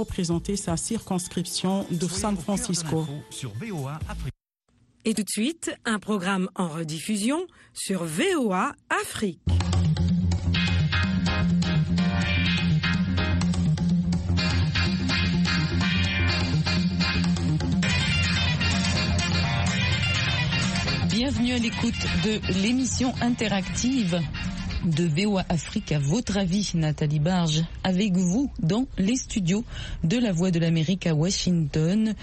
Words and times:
représenter 0.00 0.56
sa 0.56 0.78
circonscription 0.78 1.86
de 1.90 2.08
San 2.08 2.36
Francisco. 2.36 3.06
Et 5.04 5.12
tout 5.14 5.22
de 5.22 5.28
suite, 5.28 5.70
un 5.84 5.98
programme 5.98 6.48
en 6.54 6.68
rediffusion 6.68 7.46
sur 7.74 8.04
VOA 8.04 8.72
Afrique. 8.88 9.40
Bienvenue 21.10 21.52
à 21.52 21.58
l'écoute 21.58 21.92
de 22.24 22.62
l'émission 22.62 23.12
interactive 23.20 24.18
de 24.84 25.04
VOA 25.04 25.44
Afrique. 25.48 25.92
À 25.92 25.98
votre 25.98 26.36
avis, 26.38 26.70
Nathalie 26.74 27.18
Barge, 27.18 27.62
avec 27.84 28.16
vous 28.16 28.50
dans 28.60 28.86
les 28.98 29.16
studios 29.16 29.64
de 30.04 30.18
la 30.18 30.32
Voix 30.32 30.50
de 30.50 30.58
l'Amérique 30.58 31.06
à 31.06 31.14
Washington. 31.14 32.14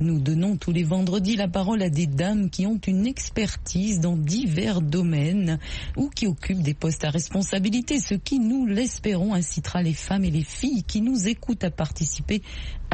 Nous 0.00 0.20
donnons 0.20 0.56
tous 0.56 0.72
les 0.72 0.84
vendredis 0.84 1.36
la 1.36 1.48
parole 1.48 1.82
à 1.82 1.90
des 1.90 2.06
dames 2.06 2.50
qui 2.50 2.66
ont 2.66 2.80
une 2.86 3.06
expertise 3.06 4.00
dans 4.00 4.16
divers 4.16 4.80
domaines 4.80 5.58
ou 5.96 6.08
qui 6.08 6.26
occupent 6.26 6.62
des 6.62 6.74
postes 6.74 7.04
à 7.04 7.10
responsabilité, 7.10 7.98
ce 8.00 8.14
qui, 8.14 8.38
nous 8.38 8.66
l'espérons, 8.66 9.34
incitera 9.34 9.82
les 9.82 9.94
femmes 9.94 10.24
et 10.24 10.30
les 10.30 10.44
filles 10.44 10.84
qui 10.84 11.00
nous 11.00 11.28
écoutent 11.28 11.64
à 11.64 11.70
participer 11.70 12.42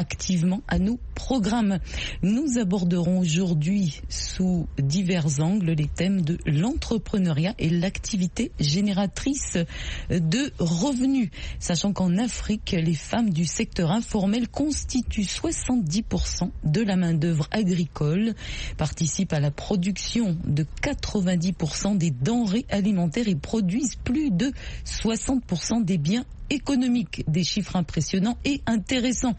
activement 0.00 0.62
à 0.66 0.78
nos 0.78 0.98
programmes. 1.14 1.78
Nous 2.22 2.58
aborderons 2.58 3.18
aujourd'hui 3.18 4.00
sous 4.08 4.66
divers 4.78 5.40
angles 5.40 5.72
les 5.72 5.88
thèmes 5.88 6.22
de 6.22 6.38
l'entrepreneuriat 6.46 7.54
et 7.58 7.68
l'activité 7.68 8.50
génératrice 8.58 9.58
de 10.08 10.52
revenus, 10.58 11.28
sachant 11.58 11.92
qu'en 11.92 12.16
Afrique, 12.16 12.72
les 12.72 12.94
femmes 12.94 13.30
du 13.30 13.44
secteur 13.44 13.90
informel 13.90 14.48
constituent 14.48 15.22
70% 15.22 16.50
de 16.64 16.80
la 16.80 16.96
main-d'œuvre 16.96 17.46
agricole, 17.50 18.34
participent 18.78 19.34
à 19.34 19.40
la 19.40 19.50
production 19.50 20.36
de 20.44 20.64
90% 20.82 21.98
des 21.98 22.10
denrées 22.10 22.64
alimentaires 22.70 23.28
et 23.28 23.34
produisent 23.34 23.96
plus 23.96 24.30
de 24.30 24.50
60% 24.86 25.84
des 25.84 25.98
biens 25.98 26.24
économiques, 26.50 27.24
des 27.28 27.44
chiffres 27.44 27.76
impressionnants 27.76 28.36
et 28.44 28.60
intéressants. 28.66 29.34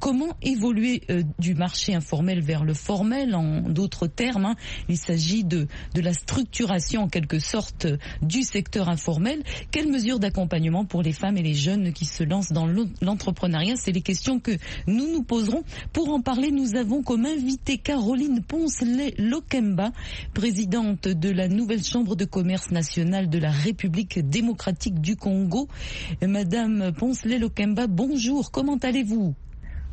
Comment 0.00 0.36
évoluer 0.42 1.02
euh, 1.10 1.22
du 1.38 1.54
marché 1.54 1.94
informel 1.94 2.40
vers 2.40 2.64
le 2.64 2.74
formel? 2.74 3.34
En 3.34 3.60
d'autres 3.60 4.06
termes, 4.06 4.46
hein, 4.46 4.56
il 4.88 4.96
s'agit 4.96 5.44
de, 5.44 5.68
de 5.94 6.00
la 6.00 6.14
structuration 6.14 7.02
en 7.02 7.08
quelque 7.08 7.38
sorte 7.38 7.86
du 8.22 8.42
secteur 8.42 8.88
informel. 8.88 9.42
Quelles 9.70 9.90
mesures 9.90 10.18
d'accompagnement 10.18 10.84
pour 10.86 11.02
les 11.02 11.12
femmes 11.12 11.36
et 11.36 11.42
les 11.42 11.54
jeunes 11.54 11.92
qui 11.92 12.06
se 12.06 12.24
lancent 12.24 12.52
dans 12.52 12.66
l'entrepreneuriat? 13.02 13.76
C'est 13.76 13.92
les 13.92 14.00
questions 14.02 14.40
que 14.40 14.52
nous 14.86 15.12
nous 15.12 15.22
poserons. 15.22 15.62
Pour 15.92 16.08
en 16.10 16.20
parler, 16.22 16.50
nous 16.50 16.76
avons 16.76 17.02
comme 17.02 17.26
invité 17.26 17.76
Caroline 17.78 18.40
Poncelet-Lokemba, 18.42 19.92
présidente 20.32 21.08
de 21.08 21.30
la 21.30 21.48
nouvelle 21.48 21.84
Chambre 21.84 22.16
de 22.16 22.24
commerce 22.24 22.70
nationale 22.70 23.28
de 23.28 23.38
la 23.38 23.50
République 23.50 24.18
démocratique 24.28 25.00
du 25.00 25.16
Congo. 25.16 25.68
Madame 26.26 26.53
Poncelet-Lokemba, 26.96 27.88
bonjour, 27.88 28.50
comment 28.52 28.76
allez-vous? 28.76 29.34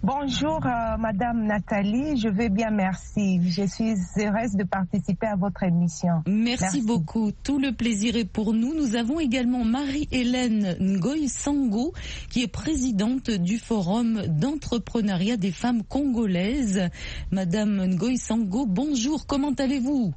Bonjour, 0.04 0.59
euh, 0.66 0.98
Madame 0.98 1.45
Nathalie. 1.45 2.17
Je 2.20 2.28
vais 2.28 2.50
bien, 2.50 2.70
merci. 2.72 3.40
Je 3.50 3.66
suis 3.67 3.94
heureuse 4.17 4.54
de 4.54 4.64
participer 4.64 5.28
à 5.28 5.36
votre 5.36 5.64
émission. 5.64 6.23
Merci, 6.28 6.82
beaucoup. 6.82 7.32
Tout 7.44 7.59
le 7.59 7.72
plaisir 7.72 8.16
est 8.16 8.26
pour 8.26 8.54
nous. 8.54 8.73
Nous 8.76 8.95
avons 8.95 9.20
également 9.20 9.64
Marie-Hélène 9.64 10.76
Ngoy 10.80 11.28
Sango, 11.30 11.94
qui 12.30 12.44
est 12.44 12.48
présidente 12.48 13.30
du 13.32 13.58
Forum 13.58 14.22
d'entrepreneuriat 14.28 15.38
des 15.38 15.52
femmes 15.52 15.84
congolaises. 15.84 16.89
Madame 17.32 17.86
Ngoy 17.95 18.17
Sango, 18.17 18.66
bonjour. 18.67 19.26
Comment 19.28 19.54
allez-vous? 19.54 20.14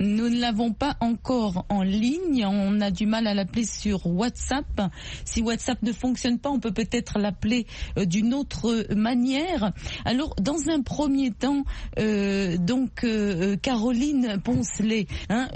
Nous 0.00 0.30
ne 0.30 0.40
l'avons 0.40 0.72
pas 0.72 0.96
encore 1.00 1.66
en 1.68 1.82
ligne. 1.82 2.46
On 2.46 2.80
a 2.80 2.90
du 2.90 3.04
mal 3.04 3.26
à 3.26 3.34
l'appeler 3.34 3.66
sur 3.66 4.06
WhatsApp. 4.06 4.80
Si 5.26 5.42
WhatsApp 5.42 5.82
ne 5.82 5.92
fonctionne 5.92 6.38
pas, 6.38 6.48
on 6.48 6.58
peut 6.58 6.72
peut-être 6.72 7.18
l'appeler 7.18 7.66
euh, 7.98 8.06
d'une 8.06 8.32
autre 8.32 8.86
manière. 8.94 9.72
Alors, 10.06 10.34
dans 10.40 10.70
un 10.70 10.80
premier 10.80 11.30
temps, 11.32 11.64
euh, 11.98 12.56
donc 12.56 13.04
euh, 13.04 13.56
Caroline 13.56 14.40
Poncelet, 14.42 15.06
hein, 15.28 15.48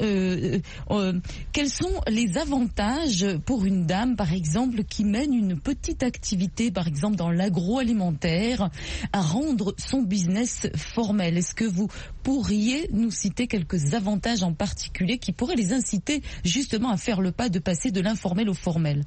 quels 1.52 1.70
sont 1.70 2.00
les 2.08 2.36
avantages 2.36 3.26
pour 3.46 3.64
une 3.64 3.86
dame, 3.86 4.14
par 4.14 4.34
exemple, 4.34 4.84
qui 4.84 5.04
mène 5.04 5.32
une 5.32 5.58
petite 5.58 6.02
activité, 6.02 6.70
par 6.70 6.86
exemple 6.86 7.16
dans 7.16 7.30
l'agroalimentaire, 7.30 8.68
à 9.14 9.22
rendre 9.22 9.74
son 9.78 10.02
business 10.02 10.68
formel? 10.76 11.38
Est-ce 11.38 11.54
que 11.54 11.64
vous 11.64 11.88
pourriez 12.22 12.90
nous 12.92 13.10
citer 13.10 13.46
quelques 13.46 13.94
avantages 13.94 14.33
en 14.42 14.52
particulier 14.52 15.18
qui 15.18 15.32
pourrait 15.32 15.56
les 15.56 15.72
inciter 15.72 16.22
justement 16.44 16.90
à 16.90 16.96
faire 16.96 17.20
le 17.20 17.30
pas 17.32 17.48
de 17.48 17.58
passer 17.58 17.90
de 17.90 18.00
l'informel 18.00 18.48
au 18.48 18.54
formel 18.54 19.04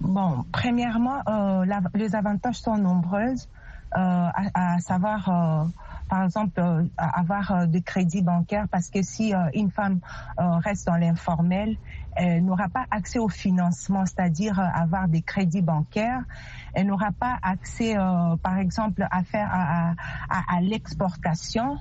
Bon, 0.00 0.44
premièrement, 0.50 1.20
euh, 1.28 1.66
les 1.94 2.14
avantages 2.14 2.56
sont 2.60 2.78
nombreux, 2.78 3.34
euh, 3.96 4.28
à, 4.54 4.78
savoir, 4.78 5.28
euh, 5.28 5.68
par 6.08 6.24
exemple, 6.24 6.86
avoir 6.96 7.68
des 7.68 7.82
crédits 7.82 8.22
bancaires, 8.22 8.66
parce 8.70 8.88
que 8.88 9.02
si 9.02 9.34
une 9.52 9.70
femme 9.70 10.00
reste 10.38 10.86
dans 10.86 10.96
l'informel, 10.96 11.76
elle 12.16 12.44
n'aura 12.44 12.68
pas 12.68 12.86
accès 12.90 13.18
au 13.18 13.28
financement, 13.28 14.06
c'est-à-dire 14.06 14.58
avoir 14.58 15.06
des 15.06 15.22
crédits 15.22 15.62
bancaires. 15.62 16.22
Elle 16.72 16.86
n'aura 16.86 17.12
pas 17.12 17.38
accès, 17.42 17.94
par 18.42 18.58
exemple, 18.58 19.06
à 19.10 19.22
faire 19.22 19.50
à 19.52 20.60
l'exportation. 20.62 21.78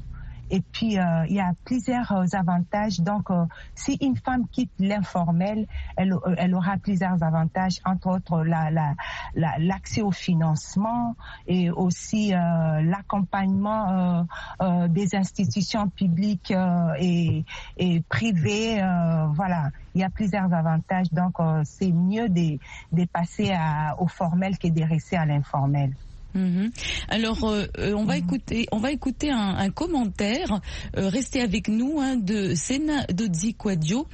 Et 0.52 0.62
puis, 0.62 0.98
euh, 0.98 1.26
il 1.28 1.36
y 1.36 1.40
a 1.40 1.54
plusieurs 1.66 2.12
euh, 2.12 2.26
avantages. 2.34 3.00
Donc, 3.00 3.30
euh, 3.30 3.46
si 3.76 3.98
une 4.02 4.18
femme 4.18 4.48
quitte 4.52 4.72
l'informel, 4.80 5.68
elle, 5.96 6.16
elle, 6.38 6.56
aura 6.56 6.78
plusieurs 6.78 7.22
avantages, 7.24 7.80
entre 7.86 8.08
autres 8.08 8.44
l'accès 8.44 10.02
la, 10.02 10.08
au 10.08 10.12
financement 10.12 11.16
et 11.48 11.70
aussi 11.70 12.32
l'accompagnement 12.32 14.26
des 14.88 15.16
institutions 15.16 15.90
publiques 15.90 16.54
et, 17.00 17.46
et 17.78 18.02
privées. 18.10 18.82
voilà, 19.34 19.70
il 19.94 20.02
y 20.02 20.04
a 20.04 20.10
plusieurs 20.10 20.54
avantages. 20.54 21.12
Donc, 21.12 21.36
c'est 21.64 21.92
mieux 21.92 22.30
de, 22.30 22.58
de 22.92 23.06
passer 23.06 23.52
à, 23.52 23.96
au 24.00 24.08
formel 24.08 24.58
que 24.58 24.68
de 24.68 24.84
rester 24.84 25.18
à 25.18 25.26
l'informel. 25.26 25.94
Mhm. 26.36 26.72
Alors, 27.08 27.44
euh, 27.46 27.66
euh, 27.80 27.94
on 27.94 28.06
va 28.06 28.16
mhm. 28.18 28.24
écouter, 28.26 28.68
on 28.72 28.78
va 28.78 28.92
écouter 28.92 29.32
un, 29.32 29.70
commentaire. 29.72 30.62
Euh, 30.98 31.10
restez 31.10 31.42
avec 31.42 31.68
nous 31.68 32.00
hein, 32.00 32.16
de 32.18 32.56
Sena 32.56 33.06
Dodzi 33.08 33.54
Quadio. 33.54 34.08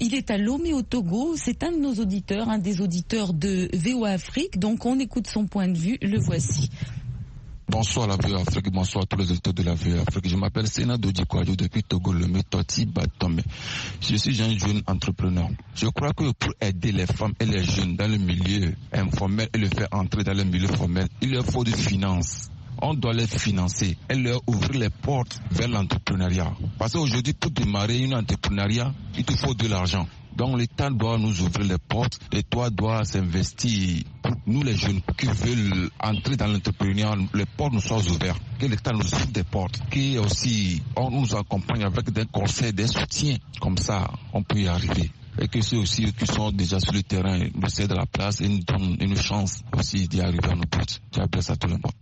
il 0.00 0.14
est 0.14 0.30
à 0.30 0.38
Lomé 0.38 0.72
au 0.72 0.82
Togo. 0.82 1.34
C'est 1.36 1.62
un 1.62 1.72
de 1.72 1.78
nos 1.78 1.94
auditeurs, 1.94 2.48
un 2.48 2.58
des 2.58 2.80
auditeurs 2.80 3.32
de 3.32 3.68
VOA 3.74 4.10
Afrique. 4.10 4.58
Donc, 4.58 4.86
on 4.86 4.98
écoute 4.98 5.26
son 5.26 5.46
point 5.46 5.68
de 5.68 5.78
vue. 5.78 5.98
Le 6.02 6.18
voici. 6.18 6.70
Bonsoir 7.72 8.06
la 8.06 8.16
vie 8.18 8.34
Afrique, 8.34 8.70
bonsoir 8.70 9.04
à 9.04 9.06
tous 9.06 9.16
les 9.16 9.30
auditeurs 9.30 9.54
de 9.54 9.62
la 9.62 9.72
vie 9.72 9.94
Afrique. 9.98 10.28
Je 10.28 10.36
m'appelle 10.36 10.68
Sena 10.68 10.98
Dodikwadio 10.98 11.56
depuis 11.56 11.82
Togo, 11.82 12.12
le 12.12 12.26
Metoti 12.26 12.84
Batome. 12.84 13.40
Je 13.98 14.14
suis 14.16 14.42
un 14.42 14.50
jeune 14.58 14.82
entrepreneur. 14.86 15.48
Je 15.74 15.86
crois 15.86 16.12
que 16.12 16.30
pour 16.32 16.52
aider 16.60 16.92
les 16.92 17.06
femmes 17.06 17.32
et 17.40 17.46
les 17.46 17.64
jeunes 17.64 17.96
dans 17.96 18.08
le 18.10 18.18
milieu 18.18 18.74
informel 18.92 19.48
et 19.54 19.58
le 19.58 19.68
faire 19.68 19.88
entrer 19.90 20.22
dans 20.22 20.34
le 20.34 20.44
milieu 20.44 20.68
formel, 20.68 21.08
il 21.22 21.30
leur 21.32 21.46
faut 21.46 21.64
des 21.64 21.72
finances 21.72 22.50
on 22.84 22.94
doit 22.94 23.12
les 23.12 23.26
financer 23.28 23.96
et 24.10 24.14
leur 24.16 24.40
ouvrir 24.48 24.80
les 24.80 24.90
portes 24.90 25.40
vers 25.52 25.68
l'entrepreneuriat. 25.68 26.52
Parce 26.78 26.92
qu'aujourd'hui, 26.94 27.32
pour 27.32 27.52
démarrer 27.52 28.00
une 28.00 28.14
entrepreneuriat, 28.14 28.92
il 29.16 29.24
te 29.24 29.34
faut 29.36 29.54
de 29.54 29.68
l'argent. 29.68 30.06
Donc 30.36 30.58
l'État 30.58 30.90
doit 30.90 31.18
nous 31.18 31.40
ouvrir 31.42 31.66
les 31.68 31.78
portes, 31.78 32.18
l'État 32.32 32.70
doit 32.70 33.04
s'investir 33.04 34.02
pour 34.22 34.32
nous 34.46 34.62
les 34.62 34.76
jeunes 34.76 35.00
qui 35.18 35.26
veulent 35.26 35.90
entrer 36.00 36.36
dans 36.36 36.46
l'entrepreneuriat, 36.46 37.16
les 37.34 37.44
portes 37.46 37.74
nous 37.74 37.80
soient 37.80 37.98
ouvertes, 37.98 38.40
que 38.58 38.66
l'État 38.66 38.92
nous 38.92 39.00
ouvre 39.04 39.26
des 39.32 39.44
portes, 39.44 39.80
que 39.90 40.18
aussi 40.18 40.82
on 40.96 41.10
nous 41.10 41.34
accompagne 41.36 41.84
avec 41.84 42.10
des 42.10 42.24
conseils, 42.26 42.72
des 42.72 42.86
soutiens, 42.86 43.36
comme 43.60 43.76
ça 43.76 44.10
on 44.32 44.42
peut 44.42 44.60
y 44.60 44.68
arriver. 44.68 45.10
Et 45.38 45.48
que 45.48 45.60
ceux 45.62 45.78
aussi 45.78 46.12
qui 46.12 46.26
sont 46.26 46.50
déjà 46.52 46.78
sur 46.78 46.92
le 46.92 47.02
terrain 47.02 47.38
nous 47.54 47.68
cèdent 47.68 47.92
la 47.92 48.04
place 48.06 48.40
et 48.42 48.48
nous 48.48 48.60
donnent 48.64 48.96
une 49.00 49.16
chance 49.16 49.62
aussi 49.78 50.06
d'y 50.06 50.20
arriver 50.20 50.50
à 50.50 50.54
nos 50.54 50.62
buts. 50.62 51.00
J'appelle 51.14 51.42
ça 51.42 51.56
tout 51.56 51.68
le 51.68 51.74
monde. 51.74 52.01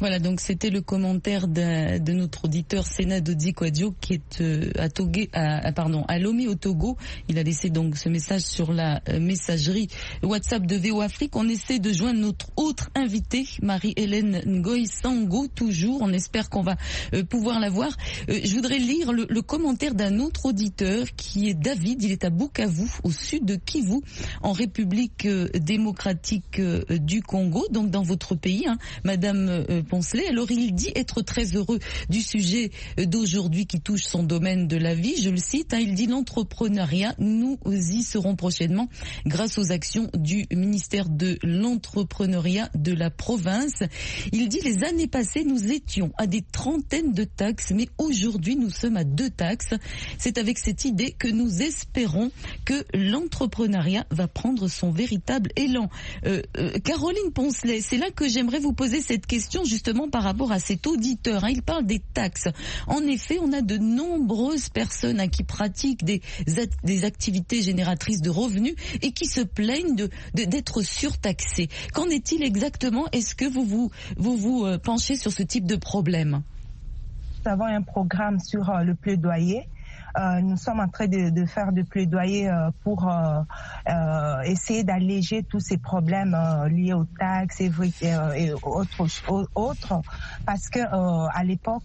Voilà, 0.00 0.18
donc 0.18 0.40
c'était 0.40 0.70
le 0.70 0.80
commentaire 0.80 1.46
de, 1.46 2.12
notre 2.14 2.46
auditeur 2.46 2.86
Sénat 2.86 3.20
Dodi 3.20 3.52
qui 4.00 4.14
est 4.14 4.40
euh, 4.40 4.70
à, 4.78 4.88
Togué, 4.88 5.28
à, 5.34 5.72
pardon, 5.72 6.06
à 6.08 6.18
Lomé 6.18 6.48
au 6.48 6.54
Togo. 6.54 6.96
Il 7.28 7.38
a 7.38 7.42
laissé 7.42 7.68
donc 7.68 7.98
ce 7.98 8.08
message 8.08 8.40
sur 8.40 8.72
la 8.72 9.02
euh, 9.10 9.20
messagerie 9.20 9.88
WhatsApp 10.22 10.64
de 10.64 10.76
VO 10.76 11.02
Afrique. 11.02 11.36
On 11.36 11.46
essaie 11.50 11.80
de 11.80 11.92
joindre 11.92 12.18
notre 12.18 12.46
autre 12.56 12.88
invitée, 12.94 13.46
Marie-Hélène 13.60 14.40
Ngoy 14.46 14.86
Sango, 14.86 15.48
toujours. 15.48 15.98
On 16.00 16.14
espère 16.14 16.48
qu'on 16.48 16.62
va 16.62 16.76
euh, 17.12 17.22
pouvoir 17.22 17.60
la 17.60 17.68
voir. 17.68 17.94
je 18.26 18.54
voudrais 18.54 18.78
lire 18.78 19.12
le, 19.12 19.26
le 19.28 19.42
commentaire 19.42 19.94
d'un 19.94 20.18
autre 20.18 20.46
auditeur 20.46 21.08
qui 21.14 21.50
est 21.50 21.54
David. 21.54 22.02
Il 22.02 22.10
est 22.10 22.24
à 22.24 22.30
Bukavu, 22.30 22.88
au 23.04 23.10
sud 23.10 23.44
de 23.44 23.56
Kivu, 23.56 24.00
en 24.40 24.52
République 24.52 25.28
démocratique 25.54 26.58
du 26.90 27.20
Congo, 27.20 27.66
donc 27.70 27.90
dans 27.90 28.02
votre 28.02 28.34
pays. 28.34 28.64
Hein. 28.66 28.78
Madame 29.04 29.64
alors 30.28 30.50
il 30.50 30.74
dit 30.74 30.92
être 30.94 31.22
très 31.22 31.56
heureux 31.56 31.78
du 32.08 32.20
sujet 32.20 32.70
d'aujourd'hui 32.96 33.66
qui 33.66 33.80
touche 33.80 34.04
son 34.04 34.22
domaine 34.22 34.68
de 34.68 34.76
la 34.76 34.94
vie. 34.94 35.20
Je 35.20 35.30
le 35.30 35.36
cite, 35.36 35.74
hein, 35.74 35.78
il 35.80 35.94
dit 35.94 36.06
l'entrepreneuriat, 36.06 37.14
nous 37.18 37.58
y 37.66 38.02
serons 38.02 38.36
prochainement 38.36 38.88
grâce 39.26 39.58
aux 39.58 39.72
actions 39.72 40.08
du 40.14 40.46
ministère 40.52 41.08
de 41.08 41.38
l'entrepreneuriat 41.42 42.70
de 42.74 42.92
la 42.92 43.10
province. 43.10 43.82
Il 44.32 44.48
dit 44.48 44.60
les 44.64 44.84
années 44.84 45.08
passées, 45.08 45.44
nous 45.44 45.72
étions 45.72 46.12
à 46.16 46.26
des 46.26 46.42
trentaines 46.42 47.12
de 47.12 47.24
taxes, 47.24 47.72
mais 47.74 47.88
aujourd'hui 47.98 48.56
nous 48.56 48.70
sommes 48.70 48.96
à 48.96 49.04
deux 49.04 49.30
taxes. 49.30 49.74
C'est 50.18 50.38
avec 50.38 50.58
cette 50.58 50.84
idée 50.84 51.12
que 51.12 51.28
nous 51.28 51.62
espérons 51.62 52.30
que 52.64 52.84
l'entrepreneuriat 52.94 54.06
va 54.10 54.28
prendre 54.28 54.68
son 54.68 54.90
véritable 54.90 55.50
élan. 55.56 55.88
Euh, 56.26 56.42
euh, 56.56 56.78
Caroline 56.84 57.32
Poncelet, 57.34 57.80
c'est 57.80 57.98
là 57.98 58.10
que 58.10 58.28
j'aimerais 58.28 58.60
vous 58.60 58.72
poser 58.72 59.00
cette 59.00 59.26
question 59.26 59.64
par 60.10 60.22
rapport 60.22 60.52
à 60.52 60.58
cet 60.58 60.86
auditeur. 60.86 61.44
Hein. 61.44 61.50
il 61.50 61.62
parle 61.62 61.84
des 61.86 61.98
taxes. 61.98 62.48
En 62.86 63.00
effet, 63.02 63.38
on 63.42 63.52
a 63.52 63.60
de 63.62 63.78
nombreuses 63.78 64.68
personnes 64.68 65.20
hein, 65.20 65.28
qui 65.28 65.42
pratiquent 65.44 66.04
des, 66.04 66.20
activités 67.04 67.62
génératrices 67.62 68.20
de 68.20 68.30
revenus 68.30 68.74
et 69.02 69.12
qui 69.12 69.26
se 69.26 69.40
plaignent 69.40 69.94
de 69.96 70.10
d'être 70.34 70.82
surtaxées. 70.82 71.68
Qu'en 71.94 72.06
est-il 72.08 72.42
exactement? 72.42 73.06
Est-ce 73.12 73.34
que 73.34 73.44
vous 73.44 73.64
vous, 73.64 73.90
vous, 74.16 74.36
vous 74.36 74.64
euh, 74.66 74.78
penchez 74.78 75.16
sur 75.16 75.32
ce 75.32 75.42
type 75.42 75.66
de 75.66 75.76
problème? 75.76 76.42
Nous 77.44 77.50
avons 77.50 77.64
un 77.64 77.82
programme 77.82 78.38
sur 78.38 78.68
euh, 78.70 78.82
le 78.82 78.94
plaidoyer 78.94 79.66
nous 80.42 80.56
sommes 80.56 80.80
en 80.80 80.88
train 80.88 81.06
de, 81.06 81.30
de 81.30 81.46
faire 81.46 81.72
des 81.72 81.84
plaidoyers 81.84 82.48
euh, 82.48 82.70
pour 82.82 83.08
euh, 83.08 84.40
essayer 84.44 84.84
d'alléger 84.84 85.42
tous 85.42 85.60
ces 85.60 85.78
problèmes 85.78 86.36
liés 86.70 86.92
aux 86.92 87.04
taxes 87.18 87.60
et, 87.60 87.70
et 88.36 88.52
autres, 88.62 89.06
autres, 89.54 90.00
parce 90.46 90.68
que 90.68 90.80
à 90.80 91.44
l'époque 91.44 91.82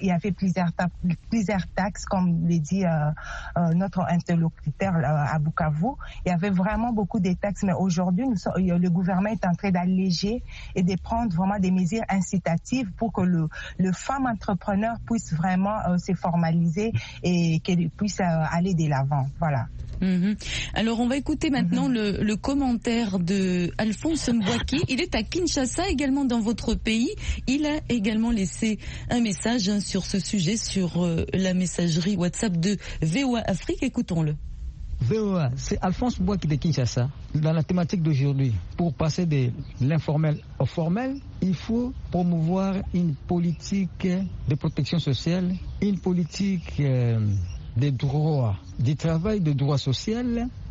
il 0.00 0.08
y 0.08 0.10
avait 0.10 0.32
plusieurs, 0.32 0.68
plusieurs 1.30 1.66
taxes, 1.74 2.04
comme 2.04 2.48
l'a 2.48 2.58
dit 2.58 2.84
notre 3.74 4.00
interlocuteur 4.08 4.94
à 5.04 5.38
Bukavu. 5.38 5.92
Il 6.24 6.30
y 6.30 6.32
avait 6.32 6.50
vraiment 6.50 6.92
beaucoup 6.92 7.20
de 7.20 7.32
taxes, 7.32 7.62
mais 7.62 7.72
aujourd'hui, 7.72 8.26
le 8.56 8.88
gouvernement 8.88 9.30
est 9.30 9.44
en 9.46 9.54
train 9.54 9.70
d'alléger 9.70 10.42
et 10.74 10.82
de 10.82 10.96
prendre 11.00 11.34
vraiment 11.34 11.58
des 11.58 11.70
mesures 11.70 12.04
incitatives 12.08 12.90
pour 12.92 13.12
que 13.12 13.22
le, 13.22 13.48
le 13.78 13.92
femme 13.92 14.26
entrepreneur 14.26 14.96
puisse 15.06 15.32
vraiment 15.32 15.98
se 15.98 16.14
formaliser 16.14 16.92
et 17.22 17.53
qu'elle 17.60 17.88
puisse 17.90 18.20
euh, 18.20 18.44
aller 18.50 18.74
de 18.74 18.88
l'avant. 18.88 19.26
Voilà. 19.38 19.66
Mhm. 20.00 20.36
Alors 20.74 21.00
on 21.00 21.06
va 21.06 21.16
écouter 21.16 21.50
maintenant 21.50 21.88
mhm. 21.88 22.18
le, 22.20 22.36
commentaire 22.36 23.18
de 23.18 23.72
Alphonse 23.78 24.28
Mbouaki. 24.28 24.82
Il 24.88 25.00
est 25.00 25.14
à 25.14 25.22
Kinshasa 25.22 25.88
également 25.88 26.24
dans 26.24 26.40
votre 26.40 26.74
pays. 26.74 27.10
Il 27.46 27.66
a 27.66 27.80
également 27.88 28.30
laissé 28.30 28.78
un 29.10 29.20
message 29.20 29.68
hein, 29.68 29.80
sur 29.80 30.04
ce 30.04 30.18
sujet 30.18 30.56
sur 30.56 31.04
euh, 31.04 31.24
la 31.32 31.54
messagerie 31.54 32.16
WhatsApp 32.16 32.58
de 32.58 32.76
VOA 33.02 33.40
Afrique. 33.46 33.82
Écoutons-le. 33.82 34.34
C'est 35.56 35.78
Alphonse 35.82 36.18
Mbouaki 36.18 36.48
de 36.48 36.54
Kinshasa. 36.56 37.08
Dans 37.34 37.52
la 37.52 37.62
thématique 37.62 38.02
d'aujourd'hui, 38.02 38.52
pour 38.76 38.94
passer 38.94 39.26
de 39.26 39.50
l'informel 39.80 40.38
au 40.58 40.64
formel, 40.66 41.16
il 41.42 41.54
faut 41.54 41.92
promouvoir 42.10 42.76
une 42.94 43.14
politique 43.14 44.06
de 44.48 44.54
protection 44.54 44.98
sociale, 44.98 45.52
une 45.82 45.98
politique 45.98 46.80
euh, 46.80 47.18
des 47.76 47.90
droits, 47.90 48.56
du 48.78 48.96
travail 48.96 49.40
de 49.40 49.52
droits 49.52 49.78
sociaux, 49.78 50.22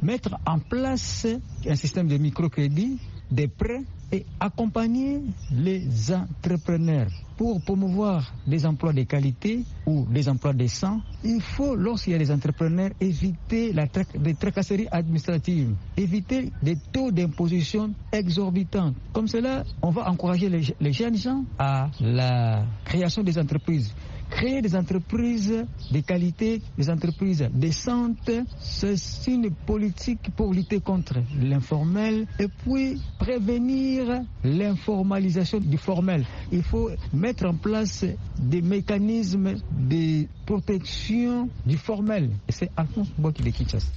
mettre 0.01 0.35
en 0.45 0.59
place 0.59 1.27
un 1.67 1.75
système 1.75 2.07
de 2.07 2.17
microcrédit, 2.17 2.99
des 3.29 3.47
prêts 3.47 3.83
et 4.13 4.25
accompagner 4.39 5.21
les 5.51 6.13
entrepreneurs 6.13 7.07
pour 7.35 7.59
promouvoir 7.61 8.31
des 8.45 8.63
emplois 8.63 8.93
de 8.93 9.01
qualité 9.03 9.63
ou 9.87 10.05
des 10.07 10.29
emplois 10.29 10.53
décents, 10.53 11.01
il 11.23 11.41
faut, 11.41 11.75
lorsqu'il 11.75 12.13
y 12.13 12.15
a 12.15 12.19
des 12.19 12.29
entrepreneurs, 12.29 12.91
éviter 13.01 13.73
la 13.73 13.87
tra 13.87 14.03
des 14.13 14.35
tracasseries 14.35 14.87
administratives, 14.91 15.73
éviter 15.97 16.51
des 16.61 16.77
taux 16.91 17.09
d'imposition 17.11 17.91
exorbitants. 18.11 18.93
Comme 19.13 19.27
cela, 19.27 19.63
on 19.81 19.89
va 19.89 20.07
encourager 20.11 20.47
les, 20.47 20.61
les 20.79 20.93
jeunes 20.93 21.17
gens 21.17 21.43
à 21.57 21.89
la 21.99 22.63
création 22.85 23.23
des 23.23 23.39
entreprises 23.39 23.91
créer 24.33 24.61
des 24.61 24.75
entreprises 24.75 25.65
de 25.91 25.99
qualité, 26.01 26.61
des 26.77 26.89
entreprises 26.89 27.47
décentes. 27.53 28.31
C'est 28.59 29.27
une 29.31 29.51
politique 29.51 30.31
pour 30.35 30.53
lutter 30.53 30.79
contre 30.81 31.15
l'informel 31.39 32.25
et 32.39 32.47
puis 32.47 32.99
prévenir 33.19 34.21
l'informalisation 34.43 35.59
du 35.59 35.77
formel. 35.77 36.25
Il 36.51 36.63
faut 36.63 36.89
mettre 37.13 37.45
en 37.45 37.55
place 37.55 38.05
des 38.39 38.61
mécanismes 38.61 39.55
de 39.71 40.25
protection 40.45 41.49
du 41.65 41.77
formel. 41.77 42.29
C'est 42.49 42.71
Alphonse 42.75 43.09
Boki 43.17 43.43
de 43.43 43.49
Kinshasa. 43.51 43.87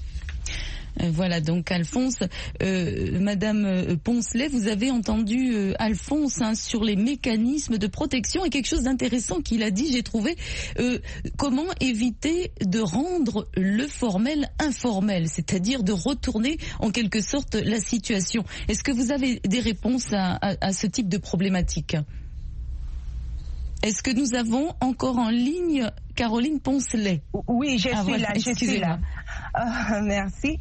Euh, 1.03 1.11
voilà, 1.13 1.41
donc 1.41 1.71
Alphonse, 1.71 2.19
euh, 2.63 3.19
Madame 3.21 3.65
euh, 3.65 3.97
Poncelet, 3.97 4.49
vous 4.49 4.69
avez 4.69 4.91
entendu 4.91 5.55
Alphonse 5.79 6.41
hein, 6.41 6.55
sur 6.55 6.85
les 6.85 6.97
mécanismes 6.97 7.79
de 7.79 7.87
protection 7.87 8.45
et 8.45 8.51
quelque 8.51 8.69
chose 8.69 8.85
d'intéressant 8.85 9.41
qu'il 9.41 9.63
a 9.63 9.71
dit, 9.71 9.93
j'ai 9.93 10.03
trouvé, 10.03 10.37
comment 11.37 11.67
éviter 11.81 12.53
de 12.65 12.81
rendre 12.81 13.49
le 13.57 13.87
formel 13.87 14.49
informel, 14.59 15.29
c'est-à-dire 15.29 15.83
de 15.83 15.93
retourner 15.93 16.59
en 16.81 16.91
quelque 16.91 17.21
sorte 17.21 17.55
la 17.55 17.81
situation. 17.81 18.45
Est-ce 18.69 18.83
que 18.83 18.93
vous 18.93 19.13
avez 19.13 19.41
des 19.41 19.61
réponses 19.61 20.09
à 20.13 20.73
ce 20.73 20.87
type 20.87 21.09
de 21.09 21.19
problématique? 21.19 21.97
Est-ce 23.82 24.02
que 24.02 24.11
nous 24.11 24.34
avons 24.34 24.73
encore 24.81 25.19
en 25.19 25.28
ligne 25.28 25.90
Caroline 26.14 26.61
Poncelet? 26.61 27.23
Oui, 27.46 27.78
je 27.78 27.90
ah, 27.93 28.02
suis 28.02 28.19
là, 28.19 28.28
je 28.34 28.52
suis 28.55 28.78
là. 28.78 28.99
Euh, 29.58 30.00
merci. 30.02 30.58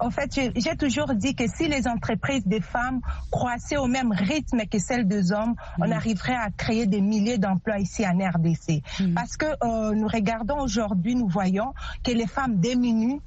En, 0.00 0.10
fait, 0.10 0.30
j'ai 0.56 0.76
toujours 0.76 1.14
dit 1.14 1.34
que 1.34 1.44
si 1.46 1.68
les 1.68 1.86
entreprises 1.86 2.46
des 2.46 2.60
femmes 2.60 3.00
croissaient 3.30 3.76
au 3.76 3.86
même 3.86 4.10
rythme 4.10 4.66
que 4.70 4.78
celles 4.78 5.06
des 5.06 5.32
hommes, 5.32 5.54
on 5.78 5.90
arriverait 5.90 6.34
à 6.36 6.50
créer 6.50 6.86
des 6.86 7.00
milliers 7.00 7.38
d'emplois 7.38 7.78
ici 7.78 8.04
en 8.06 8.16
RDC. 8.18 8.82
Parce 9.14 9.36
que 9.36 9.46
euh, 9.62 9.94
nous 9.94 10.08
regardons 10.08 10.58
aujourd'hui, 10.60 11.14
nous 11.14 11.28
voyons 11.28 11.74
que 12.02 12.10
les 12.10 12.26
femmes 12.26 12.58
diminuent 12.58 13.20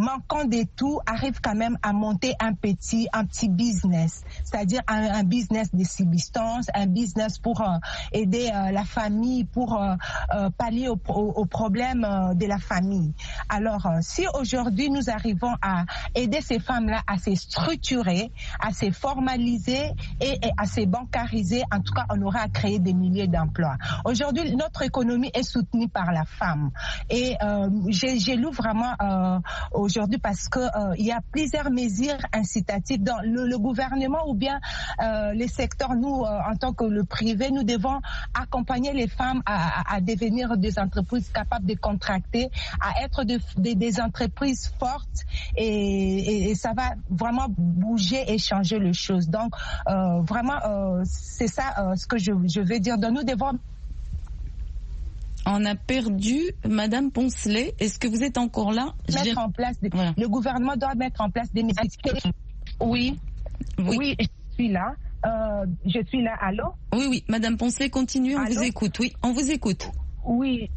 manquant 0.00 0.44
de 0.44 0.64
tout, 0.76 0.98
arrive 1.06 1.40
quand 1.42 1.54
même 1.54 1.78
à 1.82 1.92
monter 1.92 2.34
un 2.40 2.54
petit, 2.54 3.06
un 3.12 3.24
petit 3.24 3.48
business, 3.48 4.24
c'est-à-dire 4.44 4.80
un, 4.88 5.22
business 5.24 5.68
de 5.74 5.84
subsistance, 5.84 6.66
un 6.74 6.86
business 6.86 7.38
pour 7.38 7.60
euh, 7.60 7.76
aider 8.12 8.50
euh, 8.52 8.70
la 8.72 8.84
famille, 8.84 9.44
pour 9.44 9.80
euh, 9.80 9.94
pallier 10.56 10.88
aux 10.88 10.96
problèmes 11.46 12.06
de 12.34 12.46
la 12.46 12.58
famille. 12.58 13.12
Alors, 13.48 13.86
si 14.00 14.24
aujourd'hui 14.34 14.90
nous 14.90 15.10
arrivons 15.10 15.54
à 15.60 15.84
aider 16.14 16.40
ces 16.40 16.58
femmes-là 16.58 17.02
à 17.06 17.18
se 17.18 17.34
structurer, 17.34 18.32
à 18.58 18.72
se 18.72 18.90
formaliser 18.90 19.90
et, 20.20 20.38
à 20.56 20.64
se 20.66 20.84
bancariser, 20.86 21.62
en 21.72 21.80
tout 21.80 21.92
cas, 21.92 22.06
on 22.10 22.22
aura 22.22 22.40
à 22.40 22.48
créer 22.48 22.78
des 22.78 22.94
milliers 22.94 23.28
d'emplois. 23.28 23.76
Aujourd'hui, 24.04 24.56
notre 24.56 24.82
économie 24.82 25.30
est 25.34 25.42
soutenue 25.42 25.88
par 25.88 26.12
la 26.12 26.24
femme. 26.24 26.70
Et 27.10 27.36
j'ai 27.90 28.36
lu 28.36 28.50
vraiment 28.50 28.94
aujourd'hui 29.90 30.18
parce 30.18 30.48
que 30.48 30.60
euh, 30.60 30.94
il 30.98 31.06
y 31.06 31.12
a 31.12 31.20
plusieurs 31.32 31.70
mesures 31.70 32.18
incitatives 32.32 33.02
dans 33.02 33.20
le, 33.22 33.58
gouvernement 33.58 34.26
ou 34.28 34.34
bien 34.34 34.58
euh, 35.02 35.32
les 35.32 35.48
secteurs. 35.48 35.94
Nous, 35.94 36.22
euh, 36.22 36.50
en 36.50 36.56
tant 36.56 36.72
que 36.72 36.84
le 36.84 37.04
privé, 37.04 37.50
nous 37.50 37.64
devons 37.64 38.00
accompagner 38.32 38.92
les 38.92 39.08
femmes 39.08 39.42
à, 39.44 40.00
devenir 40.00 40.56
des 40.56 40.78
entreprises 40.78 41.28
capables 41.28 41.66
de 41.66 41.74
contracter, 41.74 42.48
à 42.80 43.02
être 43.04 43.24
des 43.24 44.00
entreprises 44.00 44.72
fortes 44.78 45.24
et, 45.56 46.54
ça 46.54 46.72
va 46.72 46.94
vraiment 47.10 47.46
bouger 47.48 48.22
et 48.32 48.38
changer 48.38 48.78
les 48.78 48.92
choses. 48.92 49.28
Donc, 49.28 49.52
vraiment, 49.86 50.58
c'est 51.04 51.48
ça 51.48 51.94
ce 51.96 52.06
que 52.06 52.18
je, 52.18 52.32
je 52.46 52.60
veux 52.60 52.78
dire. 52.80 52.96
Donc, 52.98 53.12
nous 53.12 53.24
devons 53.24 53.58
on 55.50 55.64
a 55.64 55.74
perdu 55.74 56.38
Madame 56.68 57.10
Poncelet. 57.10 57.74
Est-ce 57.78 57.98
que 57.98 58.08
vous 58.08 58.22
êtes 58.22 58.38
encore 58.38 58.72
là? 58.72 58.94
Mettre 59.12 59.38
en 59.38 59.50
place 59.50 59.76
Le 59.82 60.26
gouvernement 60.26 60.76
doit 60.76 60.94
mettre 60.94 61.20
en 61.20 61.30
place 61.30 61.52
des 61.52 61.62
mesures. 61.62 61.82
Oui. 62.80 63.18
oui, 63.78 64.16
je 64.18 64.26
suis 64.54 64.68
là. 64.68 64.94
Euh, 65.26 65.66
je 65.84 66.00
suis 66.08 66.22
là, 66.22 66.34
allô? 66.40 66.64
Oui, 66.94 67.06
oui, 67.10 67.24
Madame 67.28 67.58
Poncelet, 67.58 67.90
continue, 67.90 68.36
on 68.36 68.44
vous 68.44 68.62
écoute. 68.62 68.98
Oui, 69.00 69.12
on 69.22 69.32
vous 69.32 69.50
écoute. 69.50 69.90
Oui, 70.24 70.70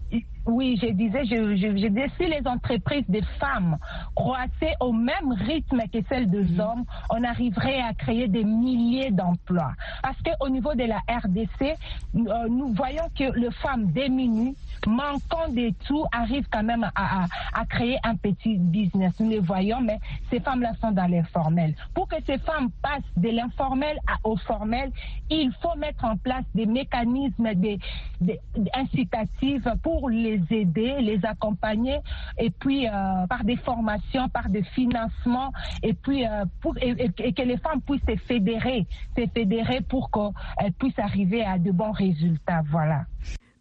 oui, 0.46 0.78
je 0.82 0.88
disais, 0.88 1.26
je, 1.26 1.56
je, 1.56 1.78
je 1.78 1.88
si 2.18 2.28
les 2.28 2.46
entreprises 2.46 3.06
des 3.08 3.22
femmes 3.40 3.78
croissaient 4.16 4.76
au 4.80 4.92
même 4.92 5.32
rythme 5.32 5.82
que 5.92 6.00
celles 6.10 6.30
des 6.30 6.44
mhm. 6.44 6.60
hommes, 6.60 6.84
on 7.10 7.24
arriverait 7.24 7.82
à 7.82 7.94
créer 7.94 8.28
des 8.28 8.44
milliers 8.44 9.12
d'emplois. 9.12 9.74
Parce 10.02 10.18
qu'au 10.22 10.50
niveau 10.50 10.74
de 10.74 10.84
la 10.84 11.00
RDC, 11.08 11.62
euh, 12.16 12.48
nous 12.50 12.74
voyons 12.74 13.06
que 13.18 13.38
les 13.40 13.52
femmes 13.52 13.88
diminuent, 13.88 14.56
manquant 14.86 15.48
de 15.50 15.72
tout, 15.88 16.06
arrivent 16.12 16.48
quand 16.52 16.64
même 16.64 16.90
à, 16.96 17.26
à, 17.54 17.66
créer 17.66 17.98
un 18.04 18.16
petit 18.16 18.58
business. 18.58 19.14
Nous 19.20 19.30
les 19.30 19.40
voyons, 19.40 19.80
mais 19.82 20.00
ces 20.30 20.40
femmes-là 20.42 20.74
sont 20.82 20.92
dans 20.92 21.08
l'informel. 21.08 21.74
Pour 21.94 22.08
que 22.08 22.18
ces 22.26 22.38
femmes 22.40 22.70
passent 22.82 23.02
de 23.16 23.30
l'informel 23.30 23.98
au 24.24 24.36
formel, 24.36 24.92
il 25.30 25.52
faut 25.62 25.76
mettre 25.78 26.04
en 26.04 26.18
place 26.18 26.44
des 26.54 26.66
mécanismes 26.66 27.54
des, 27.56 27.80
des, 28.20 28.40
incitatifs 28.74 29.68
pour 29.82 30.10
les 30.10 30.33
les 30.34 30.58
aider, 30.58 30.96
les 31.00 31.20
accompagner, 31.24 32.00
et 32.38 32.50
puis 32.50 32.88
euh, 32.88 32.92
par 33.28 33.44
des 33.44 33.58
formations, 33.58 34.30
par 34.30 34.50
des 34.50 34.64
financements, 34.64 35.52
et 35.82 35.94
puis 35.94 36.26
euh, 36.26 36.46
pour, 36.62 36.76
et, 36.82 37.34
que 37.34 37.42
les 37.42 37.58
femmes 37.58 37.82
puissent 37.82 38.02
se 38.08 38.16
fédérer, 38.28 38.86
se 39.18 39.26
fédérer 39.34 39.82
pour 39.82 40.10
qu'elles 40.12 40.74
puissent 40.74 41.00
arriver 41.00 41.44
à 41.44 41.58
de 41.58 41.72
bons 41.72 41.92
résultats. 41.92 42.62
Voilà. 42.72 43.06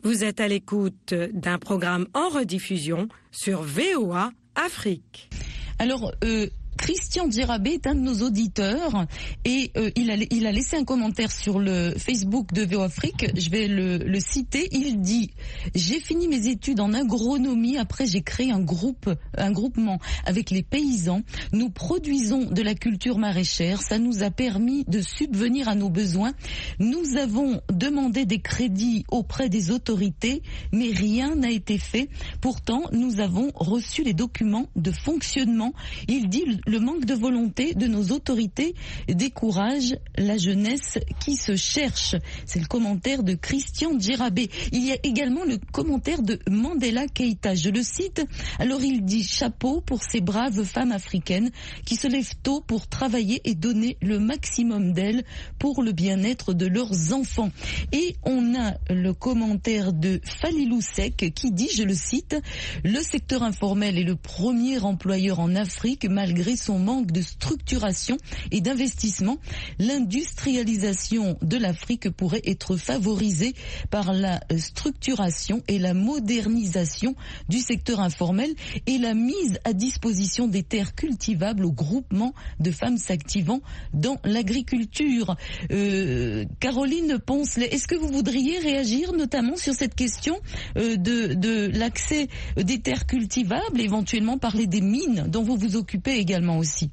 Vous 0.02 0.24
êtes 0.24 0.40
à 0.40 0.48
l'écoute 0.48 1.14
d'un 1.32 1.58
programme 1.58 2.06
en 2.14 2.28
rediffusion 2.28 3.08
sur 3.30 3.62
VOA 3.62 4.30
Afrique. 4.54 5.30
Alors, 5.78 6.12
euh, 6.24 6.46
Christian 6.82 7.30
Djerabé 7.30 7.74
est 7.74 7.86
un 7.86 7.94
de 7.94 8.00
nos 8.00 8.22
auditeurs 8.26 9.06
et 9.44 9.70
euh, 9.76 9.92
il, 9.94 10.10
a, 10.10 10.50
laissé 10.50 10.76
un 10.76 10.82
commentaire 10.82 11.30
sur 11.30 11.60
le 11.60 11.94
Facebook 11.96 12.52
de 12.52 12.64
VO 12.64 12.80
Afrique. 12.80 13.24
Je 13.36 13.50
vais 13.50 13.68
le, 13.68 13.98
le 13.98 14.18
citer. 14.18 14.66
Il 14.72 15.00
dit 15.00 15.30
J'ai 15.76 16.00
fini 16.00 16.26
mes 16.26 16.48
études 16.48 16.80
en 16.80 16.92
agronomie. 16.92 17.78
Après, 17.78 18.04
j'ai 18.04 18.22
créé 18.22 18.50
un 18.50 18.58
groupe, 18.58 19.08
un 19.38 19.52
groupement 19.52 20.00
avec 20.24 20.50
les 20.50 20.64
paysans. 20.64 21.22
Nous 21.52 21.70
produisons 21.70 22.46
de 22.50 22.62
la 22.62 22.74
culture 22.74 23.16
maraîchère. 23.16 23.80
Ça 23.80 24.00
nous 24.00 24.24
a 24.24 24.32
permis 24.32 24.82
de 24.88 25.02
subvenir 25.02 25.68
à 25.68 25.76
nos 25.76 25.88
besoins. 25.88 26.32
Nous 26.80 27.16
avons 27.16 27.60
demandé 27.72 28.26
des 28.26 28.40
crédits 28.40 29.04
auprès 29.08 29.48
des 29.48 29.70
autorités, 29.70 30.42
mais 30.72 30.90
rien 30.90 31.36
n'a 31.36 31.52
été 31.52 31.78
fait. 31.78 32.08
Pourtant, 32.40 32.82
nous 32.90 33.20
avons 33.20 33.52
reçu 33.54 34.02
les 34.02 34.14
documents 34.14 34.66
de 34.74 34.90
fonctionnement. 34.90 35.74
Il 36.08 36.28
dit 36.28 36.42
le 36.72 36.80
manque 36.80 37.04
de 37.04 37.12
volonté 37.12 37.74
de 37.74 37.86
nos 37.86 38.12
autorités 38.12 38.74
décourage 39.06 39.94
la 40.16 40.38
jeunesse 40.38 40.98
qui 41.22 41.36
se 41.36 41.54
cherche. 41.54 42.16
C'est 42.46 42.60
le 42.60 42.66
commentaire 42.66 43.22
de 43.22 43.34
Christian 43.34 43.98
Djerabé. 43.98 44.48
Il 44.72 44.82
y 44.82 44.90
a 44.92 44.96
également 45.02 45.44
le 45.44 45.58
commentaire 45.70 46.22
de 46.22 46.38
Mandela 46.48 47.06
Keita. 47.08 47.54
Je 47.54 47.68
le 47.68 47.82
cite. 47.82 48.24
Alors 48.58 48.82
il 48.82 49.04
dit 49.04 49.22
chapeau 49.22 49.82
pour 49.82 50.02
ces 50.02 50.22
braves 50.22 50.64
femmes 50.64 50.92
africaines 50.92 51.50
qui 51.84 51.96
se 51.96 52.08
lèvent 52.08 52.36
tôt 52.42 52.62
pour 52.66 52.86
travailler 52.86 53.42
et 53.44 53.54
donner 53.54 53.98
le 54.00 54.18
maximum 54.18 54.94
d'elles 54.94 55.24
pour 55.58 55.82
le 55.82 55.92
bien-être 55.92 56.54
de 56.54 56.66
leurs 56.66 57.12
enfants. 57.12 57.50
Et 57.92 58.16
on 58.22 58.54
a 58.58 58.76
le 58.88 59.12
commentaire 59.12 59.92
de 59.92 60.22
Falilou 60.24 60.80
Sek 60.80 61.32
qui 61.34 61.50
dit, 61.52 61.68
je 61.76 61.82
le 61.82 61.94
cite, 61.94 62.34
le 62.82 63.00
secteur 63.02 63.42
informel 63.42 63.98
est 63.98 64.04
le 64.04 64.16
premier 64.16 64.78
employeur 64.78 65.38
en 65.38 65.54
Afrique 65.54 66.06
malgré 66.08 66.56
son 66.62 66.78
manque 66.78 67.10
de 67.10 67.22
structuration 67.22 68.16
et 68.50 68.60
d'investissement, 68.60 69.38
l'industrialisation 69.78 71.36
de 71.42 71.56
l'Afrique 71.56 72.08
pourrait 72.10 72.42
être 72.44 72.76
favorisée 72.76 73.54
par 73.90 74.12
la 74.12 74.40
structuration 74.58 75.62
et 75.68 75.78
la 75.78 75.94
modernisation 75.94 77.14
du 77.48 77.58
secteur 77.58 78.00
informel 78.00 78.50
et 78.86 78.98
la 78.98 79.14
mise 79.14 79.58
à 79.64 79.72
disposition 79.72 80.46
des 80.46 80.62
terres 80.62 80.94
cultivables 80.94 81.64
au 81.64 81.72
groupement 81.72 82.34
de 82.60 82.70
femmes 82.70 82.98
s'activant 82.98 83.60
dans 83.92 84.18
l'agriculture. 84.24 85.36
Euh, 85.70 86.44
Caroline 86.60 87.18
Poncelet, 87.18 87.66
est-ce 87.74 87.88
que 87.88 87.94
vous 87.96 88.08
voudriez 88.08 88.58
réagir 88.58 89.12
notamment 89.12 89.56
sur 89.56 89.74
cette 89.74 89.94
question 89.94 90.38
euh, 90.76 90.96
de, 90.96 91.34
de 91.34 91.70
l'accès 91.74 92.28
des 92.56 92.80
terres 92.80 93.06
cultivables, 93.06 93.80
éventuellement 93.80 94.38
parler 94.38 94.66
des 94.66 94.80
mines 94.80 95.24
dont 95.28 95.42
vous 95.42 95.56
vous 95.56 95.76
occupez 95.76 96.16
également? 96.18 96.51
Aussi. 96.58 96.90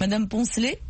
Madame 0.00 0.28
Poncelet 0.28 0.80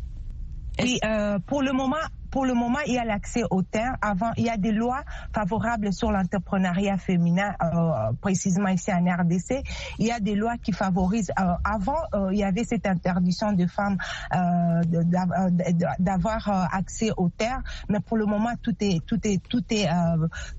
Oui, 0.81 0.99
euh, 1.03 1.39
pour 1.39 1.61
le 1.61 1.71
moment, 1.71 1.97
pour 2.31 2.45
le 2.45 2.53
moment, 2.53 2.79
il 2.85 2.93
y 2.93 2.97
a 2.97 3.05
l'accès 3.05 3.43
aux 3.49 3.63
terres. 3.63 3.95
Avant, 4.01 4.31
il 4.37 4.45
y 4.45 4.49
a 4.49 4.57
des 4.57 4.71
lois 4.71 5.03
favorables 5.33 5.91
sur 5.93 6.11
l'entrepreneuriat 6.11 6.97
féminin, 6.97 7.53
euh, 7.63 8.11
précisément 8.21 8.69
ici 8.69 8.91
en 8.93 9.03
RDC. 9.03 9.63
Il 9.97 10.07
y 10.07 10.11
a 10.11 10.19
des 10.19 10.35
lois 10.35 10.57
qui 10.57 10.71
favorisent. 10.71 11.31
Euh, 11.39 11.53
avant, 11.63 11.97
euh, 12.13 12.29
il 12.31 12.39
y 12.39 12.43
avait 12.43 12.63
cette 12.63 12.85
interdiction 12.85 13.53
de 13.53 13.65
femmes 13.65 13.97
euh, 14.35 14.81
d'avoir 15.99 16.49
euh, 16.49 16.65
accès 16.71 17.11
aux 17.17 17.29
terres, 17.29 17.61
mais 17.89 17.99
pour 17.99 18.17
le 18.17 18.25
moment, 18.25 18.51
tout 18.61 18.75
est 18.79 19.05
tout 19.05 19.19
est 19.23 19.41
tout 19.47 19.63
est 19.71 19.87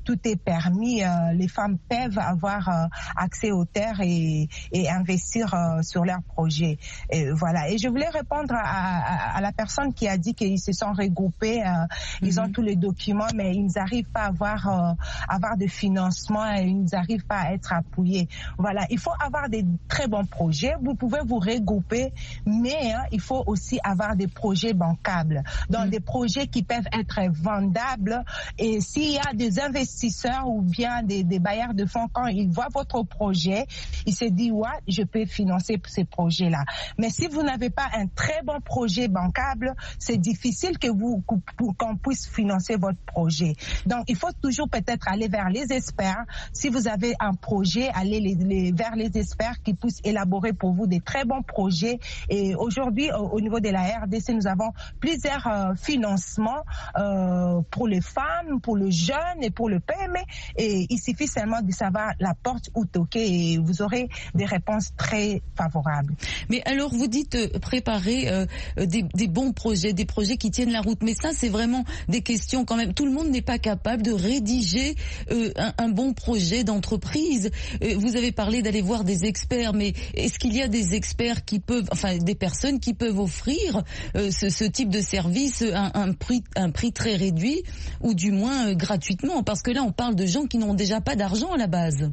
tout 0.04 0.18
est 0.24 0.36
permis. 0.36 1.02
les 1.34 1.48
femmes 1.48 1.78
peuvent 1.88 2.18
avoir 2.18 2.88
accès 3.16 3.50
aux 3.50 3.64
terres 3.64 4.00
et, 4.00 4.48
et 4.72 4.90
investir 4.90 5.54
sur 5.82 6.04
leurs 6.04 6.22
projets. 6.22 6.78
Et 7.10 7.30
voilà. 7.30 7.70
Et 7.70 7.78
je 7.78 7.88
voulais 7.88 8.08
répondre 8.08 8.54
à, 8.54 8.60
à, 8.60 9.36
à 9.36 9.40
la 9.40 9.52
personne 9.52 9.92
qui 9.94 10.08
a 10.08 10.16
dit 10.18 10.34
qu'ils 10.34 10.58
se 10.60 10.72
sont 10.72 10.92
regroupés 10.92 11.59
euh, 11.66 11.86
ils 12.22 12.40
ont 12.40 12.46
mhm. 12.46 12.52
tous 12.52 12.62
les 12.62 12.76
documents, 12.76 13.26
mais 13.34 13.54
ils 13.54 13.70
n'arrivent 13.74 14.10
pas 14.10 14.22
à 14.22 14.26
avoir, 14.26 14.68
euh, 14.68 14.92
avoir 15.28 15.56
de 15.56 15.66
financement 15.66 16.50
et 16.54 16.62
ils 16.62 16.84
n'arrivent 16.92 17.26
pas 17.26 17.40
à 17.40 17.52
être 17.52 17.72
appuyés. 17.72 18.28
Voilà, 18.58 18.86
il 18.90 18.98
faut 18.98 19.12
avoir 19.24 19.48
des 19.48 19.64
très 19.88 20.06
bons 20.08 20.24
projets. 20.26 20.74
Vous 20.82 20.94
pouvez 20.94 21.20
vous 21.24 21.38
regrouper, 21.38 22.12
mais 22.46 22.92
hein, 22.92 23.02
il 23.12 23.20
faut 23.20 23.42
aussi 23.46 23.78
avoir 23.82 24.16
des 24.16 24.28
projets 24.28 24.72
bancables, 24.74 25.42
donc 25.68 25.84
mhm. 25.84 25.90
des 25.90 26.00
projets 26.00 26.46
qui 26.46 26.62
peuvent 26.62 26.88
être 26.92 27.20
vendables. 27.32 28.24
Et 28.58 28.80
s'il 28.80 29.12
y 29.12 29.18
a 29.18 29.32
des 29.34 29.60
investisseurs 29.60 30.46
ou 30.48 30.62
bien 30.62 31.02
des, 31.02 31.24
des 31.24 31.38
bailleurs 31.38 31.74
de 31.74 31.86
fonds, 31.86 32.08
quand 32.12 32.26
ils 32.26 32.50
voient 32.50 32.68
votre 32.72 33.02
projet, 33.02 33.66
ils 34.06 34.14
se 34.14 34.24
disent, 34.24 34.52
ouais, 34.52 34.68
je 34.88 35.02
peux 35.02 35.26
financer 35.26 35.80
ces 35.86 36.04
projets-là. 36.04 36.64
Mais 36.98 37.10
si 37.10 37.26
vous 37.26 37.42
n'avez 37.42 37.70
pas 37.70 37.88
un 37.94 38.06
très 38.06 38.42
bon 38.44 38.60
projet 38.60 39.08
bancable, 39.08 39.74
c'est 39.98 40.16
difficile 40.18 40.78
que 40.78 40.88
vous 40.88 41.22
pour 41.56 41.76
qu'on 41.76 41.96
puisse 41.96 42.26
financer 42.28 42.76
votre 42.76 42.98
projet. 43.06 43.54
Donc, 43.86 44.04
il 44.08 44.16
faut 44.16 44.32
toujours 44.42 44.68
peut-être 44.68 45.08
aller 45.08 45.28
vers 45.28 45.48
les 45.50 45.72
experts. 45.72 46.24
Si 46.52 46.68
vous 46.68 46.88
avez 46.88 47.14
un 47.20 47.34
projet, 47.34 47.90
allez 47.94 48.72
vers 48.72 48.96
les 48.96 49.10
experts 49.16 49.62
qui 49.62 49.74
puissent 49.74 50.00
élaborer 50.04 50.52
pour 50.52 50.72
vous 50.72 50.86
des 50.86 51.00
très 51.00 51.24
bons 51.24 51.42
projets. 51.42 51.98
Et 52.28 52.54
aujourd'hui, 52.54 53.10
au, 53.12 53.40
niveau 53.40 53.60
de 53.60 53.68
la 53.68 53.82
RDC, 53.82 54.30
nous 54.30 54.46
avons 54.46 54.72
plusieurs 55.00 55.46
euh, 55.46 55.74
financements 55.74 56.64
euh, 56.98 57.60
pour 57.70 57.88
les 57.88 58.00
femmes, 58.00 58.60
pour 58.62 58.76
le 58.76 58.90
jeune 58.90 59.42
et 59.42 59.50
pour 59.50 59.68
le 59.68 59.80
PME. 59.80 60.20
Et 60.56 60.86
il 60.88 60.98
suffit 60.98 61.28
seulement 61.28 61.62
de 61.62 61.72
savoir 61.72 62.12
la 62.20 62.34
porte 62.34 62.70
où 62.74 62.84
toquer 62.84 63.52
et 63.52 63.58
vous 63.58 63.82
aurez 63.82 64.08
des 64.34 64.44
réponses 64.44 64.90
très 64.96 65.42
favorables. 65.56 66.14
Mais 66.48 66.62
alors, 66.64 66.90
vous 66.90 67.06
dites 67.06 67.34
euh, 67.34 67.58
préparer 67.60 68.46
des, 68.76 69.02
des 69.02 69.28
bons 69.28 69.52
projets, 69.52 69.92
des 69.92 70.04
projets 70.04 70.36
qui 70.36 70.50
tiennent 70.50 70.72
la 70.72 70.80
route. 70.80 71.02
Mais 71.02 71.14
ça, 71.14 71.32
c'est 71.40 71.48
vraiment 71.48 71.84
des 72.08 72.20
questions 72.20 72.64
quand 72.64 72.76
même. 72.76 72.92
Tout 72.92 73.06
le 73.06 73.12
monde 73.12 73.30
n'est 73.30 73.40
pas 73.42 73.58
capable 73.58 74.02
de 74.02 74.12
rédiger 74.12 74.94
euh, 75.30 75.50
un, 75.78 75.88
bon 75.88 76.12
projet 76.12 76.64
d'entreprise. 76.64 77.50
Euh, 77.82 77.94
vous 77.96 78.16
avez 78.16 78.30
parlé 78.30 78.60
d'aller 78.62 78.82
voir 78.82 79.04
des 79.04 79.24
experts, 79.24 79.72
mais 79.72 79.94
est-ce 80.14 80.38
qu'il 80.38 80.54
y 80.54 80.60
a 80.60 80.68
des 80.68 80.94
experts 80.94 81.44
qui 81.44 81.58
peuvent, 81.58 81.88
enfin 81.92 82.18
des 82.18 82.34
personnes 82.34 82.78
qui 82.78 82.92
peuvent 82.92 83.18
offrir 83.18 83.82
euh, 84.16 84.30
ce, 84.30 84.64
type 84.64 84.90
de 84.90 85.00
service 85.00 85.62
à 85.62 85.98
un 85.98 86.12
prix, 86.12 86.44
un 86.56 86.70
prix 86.70 86.92
très 86.92 87.16
réduit 87.16 87.62
ou 88.00 88.12
du 88.12 88.30
moins 88.32 88.74
gratuitement? 88.74 89.42
Parce 89.42 89.62
que 89.62 89.70
là, 89.70 89.82
on 89.82 89.92
parle 89.92 90.14
de 90.14 90.26
gens 90.26 90.46
qui 90.46 90.58
n'ont 90.58 90.74
déjà 90.74 91.00
pas 91.00 91.16
d'argent 91.16 91.52
à 91.52 91.56
la 91.56 91.66
base. 91.66 92.10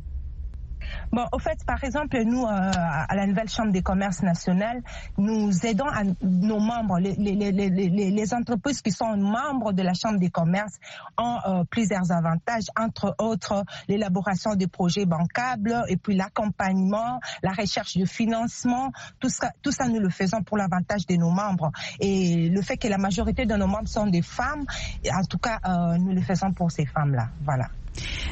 Bon, 1.11 1.25
au 1.31 1.39
fait, 1.39 1.57
par 1.65 1.81
exemple, 1.83 2.21
nous, 2.23 2.43
euh, 2.43 2.47
à 2.49 3.15
la 3.15 3.25
nouvelle 3.25 3.47
Chambre 3.49 3.71
des 3.71 3.81
commerces 3.81 4.23
nationales, 4.23 4.81
nous 5.17 5.65
aidons 5.65 5.87
à 5.87 6.03
nos 6.21 6.59
membres, 6.59 6.99
les, 6.99 7.15
les, 7.15 7.51
les, 7.51 7.69
les, 7.89 8.33
entreprises 8.33 8.81
qui 8.81 8.91
sont 8.91 9.15
membres 9.15 9.71
de 9.71 9.81
la 9.83 9.93
Chambre 9.93 10.19
des 10.19 10.29
commerces 10.29 10.75
ont 11.17 11.37
euh, 11.47 11.63
plusieurs 11.69 12.11
avantages, 12.11 12.65
entre 12.77 13.15
autres 13.19 13.63
l'élaboration 13.87 14.55
des 14.55 14.67
projets 14.67 15.05
bancables 15.05 15.83
et 15.87 15.95
puis 15.95 16.15
l'accompagnement, 16.15 17.19
la 17.41 17.51
recherche 17.51 17.97
de 17.97 18.05
financement. 18.05 18.91
Tout 19.19 19.29
ça, 19.29 19.51
tout 19.61 19.71
ça, 19.71 19.87
nous 19.87 19.99
le 19.99 20.09
faisons 20.09 20.43
pour 20.43 20.57
l'avantage 20.57 21.05
de 21.07 21.15
nos 21.15 21.31
membres. 21.31 21.71
Et 22.01 22.49
le 22.49 22.61
fait 22.61 22.77
que 22.77 22.87
la 22.87 22.97
majorité 22.97 23.45
de 23.45 23.55
nos 23.55 23.67
membres 23.67 23.87
sont 23.87 24.07
des 24.07 24.21
femmes, 24.21 24.65
en 25.09 25.23
tout 25.23 25.37
cas, 25.37 25.59
euh, 25.65 25.97
nous 25.97 26.11
le 26.13 26.21
faisons 26.21 26.51
pour 26.51 26.69
ces 26.71 26.85
femmes-là. 26.85 27.29
Voilà. 27.43 27.69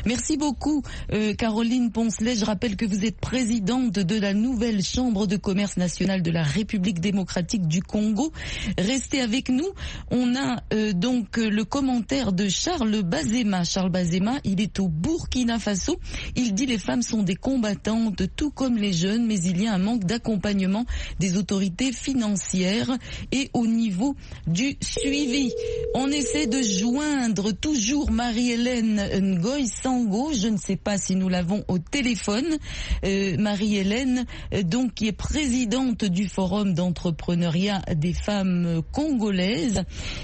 Merci 0.05 0.37
beaucoup, 0.37 0.83
euh, 1.13 1.33
Caroline 1.33 1.91
Poncelet. 1.91 2.35
Je 2.35 2.45
rappelle 2.45 2.75
que 2.75 2.85
vous 2.85 3.05
êtes 3.05 3.19
présidente 3.19 3.93
de 3.93 4.19
la 4.19 4.33
nouvelle 4.33 4.83
Chambre 4.83 5.25
de 5.27 5.35
commerce 5.37 5.77
nationale 5.77 6.21
de 6.21 6.31
la 6.31 6.43
République 6.43 6.99
démocratique 6.99 7.67
du 7.67 7.81
Congo. 7.81 8.31
Restez 8.77 9.21
avec 9.21 9.49
nous. 9.49 9.67
On 10.11 10.35
a 10.35 10.61
euh, 10.73 10.93
donc 10.93 11.37
le 11.37 11.63
commentaire 11.65 12.33
de 12.33 12.47
Charles 12.49 13.01
Bazema. 13.03 13.63
Charles 13.63 13.89
Bazema, 13.91 14.35
il 14.43 14.61
est 14.61 14.79
au 14.79 14.87
Burkina 14.87 15.59
Faso. 15.59 15.97
Il 16.35 16.53
dit 16.53 16.65
les 16.65 16.77
femmes 16.77 17.01
sont 17.01 17.23
des 17.23 17.35
combattantes, 17.35 18.23
tout 18.35 18.51
comme 18.51 18.77
les 18.77 18.93
jeunes, 18.93 19.25
mais 19.25 19.39
il 19.41 19.61
y 19.61 19.67
a 19.67 19.73
un 19.73 19.77
manque 19.79 20.03
d'accompagnement 20.05 20.85
des 21.19 21.37
autorités 21.37 21.91
financières 21.91 22.97
et 23.31 23.49
au 23.53 23.65
niveau 23.67 24.15
du 24.47 24.77
suivi. 24.81 25.51
On 25.93 26.09
essaie 26.11 26.47
de 26.47 26.61
joindre 26.61 27.51
toujours 27.51 28.11
Marie-Hélène 28.11 29.39
Sango. 29.63 30.33
Je 30.33 30.47
ne 30.47 30.57
sais 30.57 30.75
pas 30.75 30.97
si 30.97 31.15
nous 31.15 31.29
l'avons 31.29 31.63
au 31.67 31.79
téléphone. 31.79 32.57
Euh, 33.05 33.37
Marie-Hélène, 33.37 34.25
euh, 34.53 34.63
donc, 34.63 34.93
qui 34.95 35.07
est 35.07 35.11
présidente 35.13 36.03
du 36.05 36.27
Forum 36.27 36.73
d'entrepreneuriat 36.73 37.81
des 37.95 38.13
femmes 38.13 38.81
congolaises. 38.91 39.83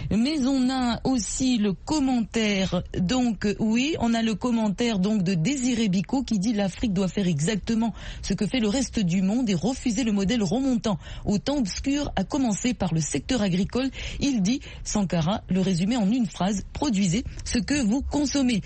Mais 0.09 0.45
on 0.45 0.69
a 0.69 0.99
aussi 1.05 1.57
le 1.57 1.73
commentaire, 1.73 2.83
donc, 2.99 3.47
oui, 3.59 3.95
on 3.99 4.13
a 4.13 4.21
le 4.21 4.35
commentaire, 4.35 4.99
donc, 4.99 5.23
de 5.23 5.33
Désiré 5.33 5.87
Bicot 5.87 6.23
qui 6.23 6.39
dit 6.39 6.53
l'Afrique 6.53 6.93
doit 6.93 7.07
faire 7.07 7.27
exactement 7.27 7.93
ce 8.21 8.33
que 8.33 8.45
fait 8.45 8.59
le 8.59 8.67
reste 8.67 8.99
du 8.99 9.21
monde 9.21 9.49
et 9.49 9.55
refuser 9.55 10.03
le 10.03 10.11
modèle 10.11 10.43
remontant 10.43 10.97
au 11.25 11.37
temps 11.37 11.57
obscur, 11.57 12.11
à 12.15 12.23
commencer 12.23 12.73
par 12.73 12.93
le 12.93 12.99
secteur 12.99 13.41
agricole. 13.41 13.89
Il 14.19 14.41
dit, 14.41 14.61
Sankara, 14.83 15.41
le 15.49 15.61
résumé 15.61 15.95
en 15.97 16.09
une 16.11 16.25
phrase, 16.25 16.63
produisez 16.73 17.23
ce 17.45 17.59
que 17.59 17.81
vous 17.81 18.01
consommez. 18.01 18.61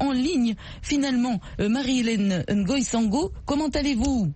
En 0.00 0.12
ligne 0.12 0.54
finalement 0.82 1.40
euh, 1.60 1.68
Marie-Hélène 1.68 2.44
Ngoïsango. 2.50 3.32
Comment 3.46 3.68
allez-vous? 3.68 4.32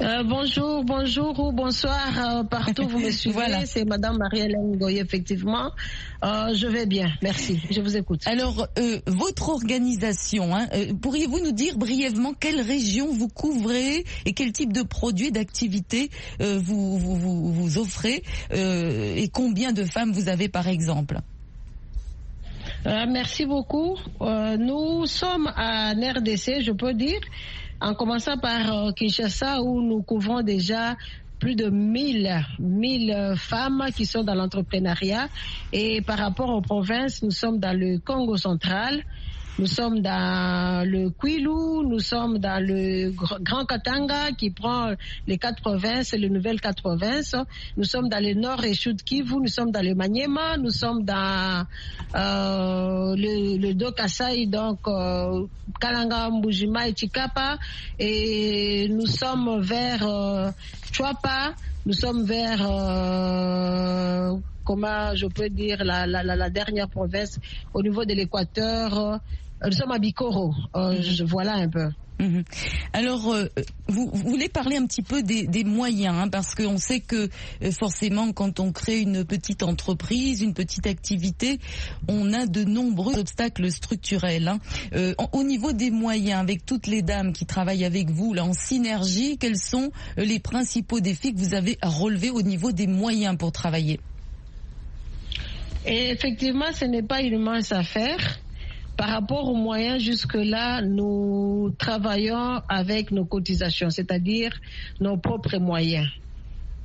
Euh, 0.00 0.24
bonjour, 0.24 0.84
bonjour 0.84 1.38
ou 1.38 1.52
bonsoir 1.52 2.08
euh, 2.18 2.42
partout 2.44 2.88
vous 2.88 2.98
me 2.98 3.10
suivez. 3.12 3.34
voilà. 3.34 3.66
C'est 3.66 3.84
Madame 3.84 4.18
Marie-Hélène 4.18 4.76
Goy, 4.76 4.98
effectivement. 4.98 5.70
Euh, 6.24 6.52
je 6.54 6.66
vais 6.66 6.86
bien, 6.86 7.12
merci. 7.22 7.60
Je 7.70 7.80
vous 7.80 7.96
écoute. 7.96 8.22
Alors, 8.26 8.68
votre 9.06 9.50
organisation, 9.50 10.54
hein, 10.54 10.66
pourriez-vous 11.00 11.40
nous 11.40 11.52
dire 11.52 11.76
brièvement 11.78 12.32
quelle 12.34 12.60
région 12.60 13.12
vous 13.12 13.28
couvrez 13.28 14.04
et 14.26 14.32
quel 14.32 14.52
type 14.52 14.72
de 14.72 14.82
produits, 14.82 15.30
d'activités 15.30 16.10
vous, 16.40 16.98
vous, 16.98 17.16
vous, 17.16 17.52
vous, 17.52 17.78
offrez 17.78 18.22
et 18.52 19.28
combien 19.32 19.72
de 19.72 19.84
femmes 19.84 20.12
vous 20.12 20.28
avez 20.28 20.48
par 20.48 20.68
exemple? 20.68 21.20
Merci 22.84 23.46
beaucoup. 23.46 23.96
nous 24.20 25.06
sommes 25.06 25.52
à 25.56 25.92
RDC, 25.92 26.62
je 26.62 26.72
peux 26.72 26.94
dire 26.94 27.20
en 27.82 27.94
commençant 27.94 28.38
par 28.38 28.72
euh, 28.86 28.92
Kinshasa 28.92 29.60
où 29.60 29.82
nous 29.82 30.02
couvrons 30.02 30.42
déjà 30.42 30.96
plus 31.40 31.56
de 31.56 31.68
1000, 31.68 32.30
1000 32.60 33.34
femmes 33.36 33.86
qui 33.96 34.06
sont 34.06 34.22
dans 34.22 34.36
l'entrepreneuriat. 34.36 35.28
Et 35.72 36.00
par 36.02 36.18
rapport 36.18 36.50
aux 36.50 36.60
provinces, 36.62 37.22
nous 37.22 37.32
sommes 37.32 37.58
dans 37.58 37.76
le 37.76 37.98
Congo 37.98 38.36
central, 38.36 39.02
nous 39.58 39.66
sommes 39.66 40.00
dans 40.00 40.88
le 40.88 41.10
Kwilu, 41.10 41.84
nous 41.86 42.00
sommes 42.00 42.38
dans 42.38 42.58
le 42.64 43.10
Grand 43.10 43.66
Katanga 43.66 44.32
qui 44.32 44.50
prend 44.50 44.94
les 45.26 45.36
quatre 45.36 45.60
provinces, 45.60 46.12
les 46.12 46.30
nouvelles 46.30 46.60
quatre 46.60 46.82
provinces. 46.82 47.36
Nous 47.76 47.84
sommes 47.84 48.08
dans 48.08 48.22
le 48.22 48.32
nord 48.34 48.64
et 48.64 48.72
Sud 48.74 49.02
Kivu, 49.02 49.36
nous 49.36 49.48
sommes 49.48 49.70
dans 49.70 49.84
le 49.84 49.94
Maniema, 49.94 50.56
nous 50.56 50.70
sommes 50.70 51.04
dans 51.04 51.66
euh, 52.14 53.14
le, 53.16 53.58
le 53.58 53.74
Do 53.74 53.90
donc 54.46 54.78
euh, 54.88 55.46
Kalanga, 55.80 56.30
Mbujima 56.30 56.88
et 56.88 56.94
Chikapa. 56.94 57.58
Et 57.98 58.88
nous 58.88 59.06
sommes 59.06 59.60
vers 59.60 60.06
euh, 60.06 60.50
Chwapa, 60.92 61.52
nous 61.84 61.92
sommes 61.92 62.24
vers 62.24 62.58
euh, 62.62 64.36
comment 64.64 65.14
je 65.14 65.26
peux 65.26 65.48
dire 65.48 65.84
la, 65.84 66.06
la, 66.06 66.22
la, 66.22 66.50
dernière 66.50 66.88
province 66.88 67.38
au 67.74 67.82
niveau 67.82 68.04
de 68.04 68.14
l'Équateur. 68.14 69.20
Nous 69.64 69.72
sommes 69.72 69.92
à 69.92 69.98
Bikoro. 69.98 70.54
Euh, 70.76 70.94
mhm. 70.96 71.02
je, 71.02 71.24
voilà 71.24 71.54
un 71.54 71.68
peu. 71.68 71.88
Mhm. 72.22 72.44
Alors, 72.92 73.32
euh, 73.32 73.46
vous, 73.88 74.08
voulez 74.12 74.48
parler 74.48 74.76
un 74.76 74.86
petit 74.86 75.02
peu 75.02 75.22
des, 75.22 75.46
des 75.46 75.64
moyens, 75.64 76.14
hein, 76.16 76.28
parce 76.28 76.54
qu'on 76.54 76.78
sait 76.78 77.00
que 77.00 77.28
euh, 77.62 77.72
forcément, 77.72 78.32
quand 78.32 78.60
on 78.60 78.70
crée 78.70 79.00
une 79.00 79.24
petite 79.24 79.62
entreprise, 79.64 80.40
une 80.40 80.54
petite 80.54 80.86
activité, 80.86 81.58
on 82.08 82.32
a 82.32 82.46
de 82.46 82.62
nombreux 82.62 83.18
obstacles 83.18 83.70
structurels. 83.72 84.46
Hein. 84.46 84.58
Euh, 84.94 85.14
au 85.32 85.42
niveau 85.42 85.72
des 85.72 85.90
moyens, 85.90 86.40
avec 86.40 86.64
toutes 86.64 86.86
les 86.86 87.02
dames 87.02 87.32
qui 87.32 87.44
travaillent 87.44 87.84
avec 87.84 88.10
vous, 88.10 88.34
là, 88.34 88.44
en 88.44 88.52
synergie, 88.52 89.36
quels 89.38 89.58
sont 89.58 89.90
les 90.16 90.38
principaux 90.38 91.00
défis 91.00 91.34
que 91.34 91.38
vous 91.38 91.54
avez 91.54 91.76
à 91.80 91.88
relever 91.88 92.30
au 92.30 92.42
niveau 92.42 92.70
des 92.70 92.86
moyens 92.86 93.36
pour 93.36 93.50
travailler? 93.50 93.98
Et 95.84 96.10
Effectivement, 96.10 96.72
ce 96.72 96.84
n'est 96.84 97.02
pas 97.02 97.22
une 97.22 97.38
mince 97.38 97.72
affaire. 97.72 98.38
Par 98.96 99.08
rapport 99.08 99.48
aux 99.48 99.54
moyens, 99.56 100.02
jusque-là, 100.02 100.82
nous 100.82 101.74
travaillons 101.78 102.60
avec 102.68 103.10
nos 103.10 103.24
cotisations, 103.24 103.90
c'est-à-dire 103.90 104.52
nos 105.00 105.16
propres 105.16 105.56
moyens. 105.58 106.08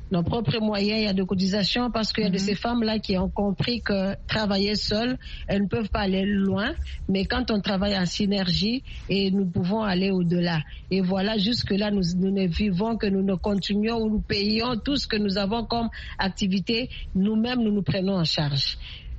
Nos 0.09 0.23
propres 0.23 0.59
moyens, 0.59 0.99
il 1.01 1.03
y 1.03 1.07
a 1.07 1.13
de 1.13 1.23
cotisations 1.23 1.91
parce 1.91 2.13
qu'il 2.13 2.23
y 2.23 2.27
a 2.27 2.29
de 2.29 2.35
mhm. 2.35 2.39
ces 2.39 2.55
femmes-là 2.55 2.99
qui 2.99 3.17
ont 3.17 3.29
compris 3.29 3.81
que 3.81 4.15
travailler 4.27 4.75
seules, 4.75 5.17
elles 5.47 5.63
ne 5.63 5.67
peuvent 5.67 5.89
pas 5.89 6.01
aller 6.01 6.25
loin, 6.25 6.73
mais 7.09 7.25
quand 7.25 7.51
on 7.51 7.59
travaille 7.59 7.97
en 7.97 8.05
synergie, 8.05 8.83
et 9.09 9.31
nous 9.31 9.45
pouvons 9.45 9.81
aller 9.83 10.11
au-delà. 10.11 10.61
Et 10.91 11.01
voilà, 11.01 11.37
jusque-là, 11.37 11.91
nous, 11.91 12.03
nous, 12.17 12.31
ne 12.31 12.47
vivons 12.47 12.97
que 12.97 13.07
nous 13.07 13.21
ne 13.23 13.35
continuons 13.35 13.97
ou 13.97 14.09
nous 14.09 14.21
payons 14.21 14.77
tout 14.77 14.95
ce 14.95 15.07
que 15.07 15.17
nous 15.17 15.37
avons 15.37 15.65
comme 15.65 15.89
activité, 16.17 16.89
nous-mêmes, 17.15 17.61
nous 17.61 17.71
nous 17.71 17.83
prenons 17.83 18.15
en 18.17 18.23
charge. 18.23 18.77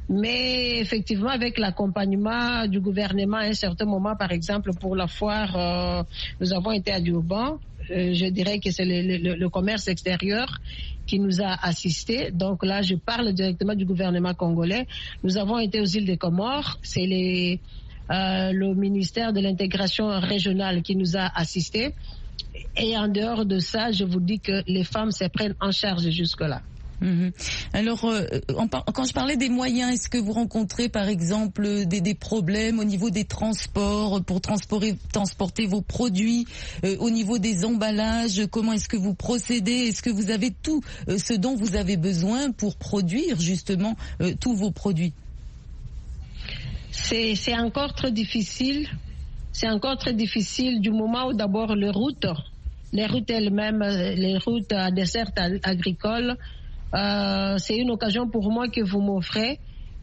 Mais 0.09 0.79
effectivement, 0.79 1.29
avec 1.29 1.59
l'accompagnement 1.59 2.67
du 2.67 2.81
gouvernement 2.81 3.37
à 3.37 3.43
un 3.45 3.53
certain 3.53 3.85
moment, 3.85 4.17
par 4.17 4.33
exemple, 4.33 4.71
pour 4.81 4.97
la 4.97 5.07
foire, 5.07 5.55
euh, 5.55 6.03
nous 6.41 6.53
avons 6.55 6.73
été 6.73 6.93
à 6.93 7.01
Durban. 7.01 7.59
Euh, 7.91 8.13
je 8.15 8.27
dirais 8.27 8.59
que 8.61 8.71
c'est 8.71 8.85
le, 8.85 9.49
commerce 9.49 9.89
extérieur 9.89 10.59
qui 11.07 11.19
nous 11.19 11.41
a 11.41 11.57
assistés. 11.67 12.31
Donc 12.31 12.65
là, 12.65 12.83
je 12.83 12.95
parle 12.95 13.33
directement 13.33 13.75
du 13.75 13.85
gouvernement 13.85 14.35
congolais. 14.35 14.87
Nous 15.23 15.37
avons 15.39 15.59
été 15.59 15.81
aux 15.81 15.85
îles 15.87 16.05
des 16.05 16.17
Comores. 16.19 16.79
C'est 16.83 17.61
euh, 18.11 18.53
le 18.53 18.75
ministère 18.75 19.33
de 19.33 19.41
l'intégration 19.41 20.09
régionale 20.21 20.83
qui 20.83 20.97
nous 20.97 21.17
a 21.17 21.31
assistés. 21.35 21.95
Et 22.77 22.97
en 22.97 23.09
dehors 23.09 23.45
de 23.45 23.59
ça, 23.59 23.93
je 23.93 24.05
vous 24.05 24.21
dis 24.21 24.41
que 24.41 24.63
les 24.67 24.85
femmes 24.85 25.11
se 25.11 25.25
prennent 25.25 25.57
en 25.61 25.73
charge 25.73 26.09
jusque-là. 26.11 26.63
Mhm. 27.01 27.31
Alors, 27.73 28.05
euh, 28.07 28.27
quand 28.93 29.05
je 29.05 29.13
parlais 29.13 29.37
des 29.37 29.49
moyens, 29.49 29.93
est-ce 29.95 30.09
que 30.09 30.19
vous 30.19 30.33
rencontrez 30.33 30.89
par 30.89 31.09
exemple 31.09 31.87
des, 31.87 32.15
problèmes 32.15 32.79
au 32.81 32.85
niveau 32.85 33.11
des 33.11 33.25
transports 33.25 34.23
pour 34.25 34.41
transporter, 34.41 35.67
vos 35.67 35.83
produits, 35.83 36.47
euh, 36.85 36.97
au 36.99 37.11
niveau 37.11 37.39
des 37.39 37.65
emballages? 37.65 38.47
Comment 38.51 38.73
est-ce 38.73 38.89
que 38.89 38.97
vous 38.97 39.15
procédez? 39.15 39.89
Est-ce 39.89 40.03
que 40.03 40.11
vous 40.11 40.31
avez 40.31 40.51
tout 40.63 40.83
euh, 41.09 41.19
ce 41.19 41.35
dont 41.35 41.55
vous 41.55 41.77
avez 41.77 41.97
besoin 41.97 42.51
pour 42.51 42.77
produire 42.77 43.41
justement 43.41 43.97
tous 44.41 44.55
vos 44.55 44.71
produits? 44.71 45.13
C'est 46.91 47.57
encore 47.57 47.95
très 47.95 48.11
difficile. 48.11 48.89
C'est 49.53 49.69
encore 49.69 49.99
très 49.99 50.15
difficile 50.15 50.81
du 50.81 50.91
moment 50.91 51.29
où 51.29 51.33
d'abord 51.35 51.75
les 51.75 51.91
routes, 51.91 52.27
les 52.93 53.07
routes 53.07 53.31
elles-mêmes, 53.31 53.81
les 53.83 54.39
routes 54.39 54.73
à 54.73 54.91
dessert 54.91 55.31
agricole, 55.63 56.37
euh, 56.95 57.59
c'est 57.59 57.77
une 57.77 57.91
occasion 57.91 58.29
pour 58.29 58.51
moi 58.51 58.69
que 58.69 58.81
vous 58.81 59.01
m'offrez 59.01 59.59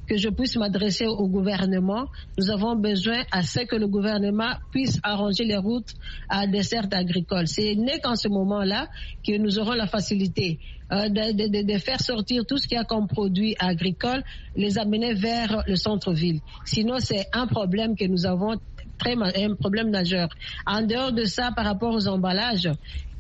que 0.08 0.18
je 0.18 0.30
puisse 0.30 0.56
m'adresser 0.56 1.08
au 1.08 1.28
gouvernement. 1.28 2.06
Nous 2.38 2.50
avons 2.52 2.76
besoin 2.76 3.24
à 3.32 3.42
ce 3.42 3.62
que 3.62 3.76
le 3.76 3.88
gouvernement 3.88 4.52
puisse 4.72 5.00
arranger 5.04 5.46
les 5.46 5.58
routes 5.58 5.94
à 6.30 6.48
dessert 6.48 6.88
agricole. 6.92 7.48
C'est 7.48 7.76
n'est 7.76 8.00
qu'en 8.00 8.16
ce 8.16 8.28
moment-là 8.28 8.88
que 9.26 9.38
nous 9.38 9.58
aurons 9.60 9.74
la 9.74 9.88
facilité 9.88 10.60
euh, 10.92 11.10
de, 11.10 11.78
faire 11.80 12.00
sortir 12.02 12.46
tout 12.46 12.58
ce 12.58 12.68
qu'il 12.68 12.78
y 12.78 12.80
a 12.80 12.84
comme 12.84 13.08
produit 13.08 13.56
agricole, 13.60 14.24
les 14.56 14.78
amener 14.78 15.14
vers 15.14 15.64
le 15.68 15.76
centre-ville. 15.76 16.40
Sinon, 16.66 16.98
c'est 17.00 17.26
un 17.34 17.48
problème 17.48 17.96
que 17.96 18.06
nous 18.06 18.26
avons 18.26 18.56
très 18.98 19.16
un 19.16 19.56
problème 19.56 19.90
majeur. 19.90 20.30
En 20.66 20.82
dehors 20.84 21.12
de 21.12 21.26
ça, 21.26 21.52
par 21.56 21.66
rapport 21.66 21.94
aux 21.94 22.08
emballages, 22.08 22.70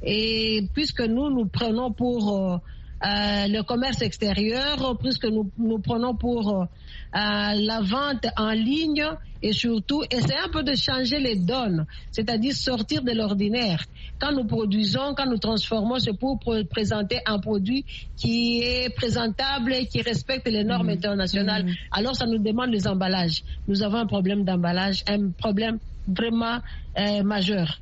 et 0.03 0.67
puisque 0.73 1.01
nous 1.01 1.29
nous 1.29 1.47
prenons 1.47 1.91
pour 1.91 2.53
euh, 2.53 2.57
euh, 3.03 3.47
le 3.47 3.61
commerce 3.63 4.01
extérieur, 4.01 4.97
puisque 4.97 5.25
nous, 5.25 5.51
nous 5.57 5.79
prenons 5.79 6.15
pour 6.15 6.61
euh, 6.61 6.65
la 7.13 7.81
vente 7.81 8.25
en 8.37 8.51
ligne 8.51 9.05
et 9.41 9.53
surtout 9.53 10.03
essayer 10.09 10.39
un 10.43 10.49
peu 10.49 10.63
de 10.63 10.75
changer 10.75 11.19
les 11.19 11.35
donnes, 11.35 11.85
c'est-à-dire 12.11 12.53
sortir 12.55 13.03
de 13.03 13.11
l'ordinaire. 13.11 13.83
Quand 14.19 14.31
nous 14.31 14.45
produisons, 14.45 15.13
quand 15.15 15.27
nous 15.27 15.37
transformons, 15.37 15.99
c'est 15.99 16.17
pour 16.17 16.39
présenter 16.69 17.19
un 17.25 17.39
produit 17.39 17.85
qui 18.15 18.61
est 18.63 18.89
présentable 18.95 19.73
et 19.73 19.87
qui 19.87 20.01
respecte 20.01 20.47
les 20.47 20.63
normes 20.63 20.87
mmh. 20.87 20.97
internationales. 20.97 21.65
Mmh. 21.65 21.73
Alors 21.91 22.15
ça 22.15 22.25
nous 22.25 22.39
demande 22.39 22.71
les 22.71 22.87
emballages. 22.87 23.43
Nous 23.67 23.83
avons 23.83 23.97
un 23.97 24.07
problème 24.07 24.45
d'emballage, 24.45 25.03
un 25.07 25.29
problème 25.29 25.79
vraiment 26.07 26.59
euh, 26.97 27.23
majeur. 27.23 27.79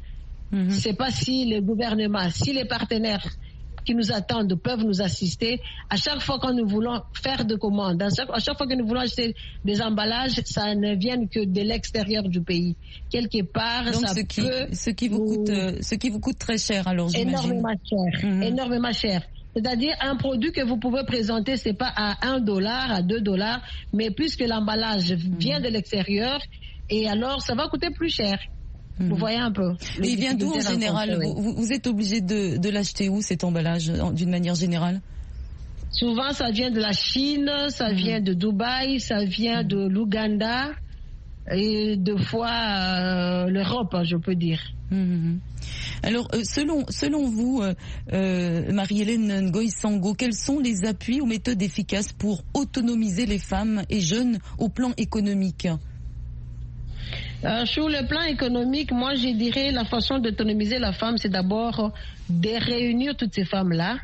Mmh. 0.51 0.69
C'est 0.71 0.97
pas 0.97 1.11
si 1.11 1.45
les 1.45 1.61
gouvernements, 1.61 2.29
si 2.29 2.51
les 2.51 2.65
partenaires 2.65 3.25
qui 3.83 3.95
nous 3.95 4.11
attendent 4.11 4.55
peuvent 4.55 4.83
nous 4.83 5.01
assister. 5.01 5.61
À 5.89 5.95
chaque 5.95 6.19
fois 6.21 6.39
que 6.39 6.51
nous 6.51 6.67
voulons 6.67 7.01
faire 7.13 7.45
de 7.45 7.55
commandes, 7.55 8.01
à 8.01 8.09
chaque, 8.09 8.57
fois 8.57 8.67
que 8.67 8.73
nous 8.75 8.85
voulons 8.87 9.01
acheter 9.01 9.35
des 9.63 9.81
emballages, 9.81 10.41
ça 10.45 10.73
ne 10.75 10.95
vient 10.95 11.25
que 11.27 11.45
de 11.45 11.61
l'extérieur 11.61 12.23
du 12.23 12.41
pays. 12.41 12.75
Quelque 13.09 13.43
part, 13.43 13.85
Donc 13.85 13.95
ça 13.95 14.13
ce 14.13 14.21
qui, 14.21 14.41
peut 14.41 14.67
ce 14.73 14.89
qui 14.89 15.07
vous 15.07 15.25
coûte, 15.25 15.49
euh, 15.49 15.77
ce 15.81 15.95
qui 15.95 16.09
vous 16.09 16.19
coûte 16.19 16.37
très 16.37 16.57
cher, 16.57 16.87
alors. 16.87 17.09
Énormément 17.15 17.73
cher, 17.89 18.23
Mhm. 18.29 18.43
énormément 18.43 18.91
cher. 18.91 19.23
C'est-à-dire 19.55 19.93
un 20.01 20.15
produit 20.15 20.51
que 20.51 20.61
vous 20.65 20.77
pouvez 20.77 21.03
présenter, 21.05 21.57
c'est 21.57 21.73
pas 21.73 21.91
à 21.95 22.27
1 22.27 22.39
dollar, 22.39 22.91
à 22.91 23.01
2 23.03 23.21
dollars, 23.21 23.61
mais 23.93 24.09
puisque 24.09 24.41
l'emballage 24.41 25.11
vient 25.13 25.59
de 25.59 25.67
l'extérieur, 25.69 26.39
et 26.89 27.07
alors 27.07 27.41
ça 27.41 27.53
va 27.53 27.67
coûter 27.67 27.89
plus 27.91 28.09
cher. 28.09 28.39
Vous 28.99 29.15
voyez 29.15 29.37
un 29.39 29.51
peu. 29.51 29.73
il 30.03 30.15
vient 30.17 30.33
d'où 30.35 30.51
en 30.53 30.59
général 30.59 31.19
vous, 31.23 31.53
vous 31.55 31.73
êtes 31.73 31.87
obligé 31.87 32.21
de, 32.21 32.57
de 32.57 32.69
l'acheter 32.69 33.09
où 33.09 33.21
cet 33.21 33.43
emballage 33.43 33.91
d'une 34.13 34.29
manière 34.29 34.55
générale? 34.55 35.01
Souvent, 35.91 36.31
ça 36.33 36.49
vient 36.51 36.71
de 36.71 36.79
la 36.79 36.91
Chine, 36.91 37.49
ça 37.69 37.91
vient 37.91 38.19
de 38.19 38.33
Dubaï, 38.33 38.99
ça 38.99 39.25
vient 39.25 39.63
de 39.63 39.87
l'Ouganda 39.87 40.71
et 41.51 41.97
deux 41.97 42.17
fois 42.17 42.49
euh, 42.49 43.49
l'Europe, 43.49 43.95
je 44.03 44.15
peux 44.17 44.35
dire. 44.35 44.59
Mhm. 44.91 45.39
Alors, 46.01 46.27
euh, 46.33 46.41
selon, 46.43 46.85
selon 46.89 47.29
vous, 47.29 47.63
euh, 48.11 48.71
Marie-Hélène 48.71 49.49
Ngoy 49.49 49.69
Sango, 49.69 50.13
quels 50.13 50.33
sont 50.33 50.59
les 50.59 50.85
appuis 50.85 51.21
ou 51.21 51.25
méthodes 51.25 51.61
efficaces 51.61 52.11
pour 52.13 52.43
autonomiser 52.53 53.25
les 53.25 53.39
femmes 53.39 53.83
et 53.89 54.01
jeunes 54.01 54.39
au 54.57 54.69
plan 54.69 54.93
économique? 54.97 55.67
Euh, 57.45 57.65
sur 57.65 57.89
le 57.89 58.07
plan 58.07 58.21
économique, 58.21 58.93
moi, 58.93 59.15
je 59.15 59.27
dirais 59.35 59.71
la 59.71 59.83
façon 59.83 60.17
d'autonomiser 60.19 60.79
la 60.79 60.93
femme, 60.93 61.17
c'est 61.17 61.27
d'abord 61.29 61.91
de 62.29 62.65
réunir 62.65 63.17
toutes 63.17 63.33
ces 63.35 63.43
femmes-là, 63.43 63.97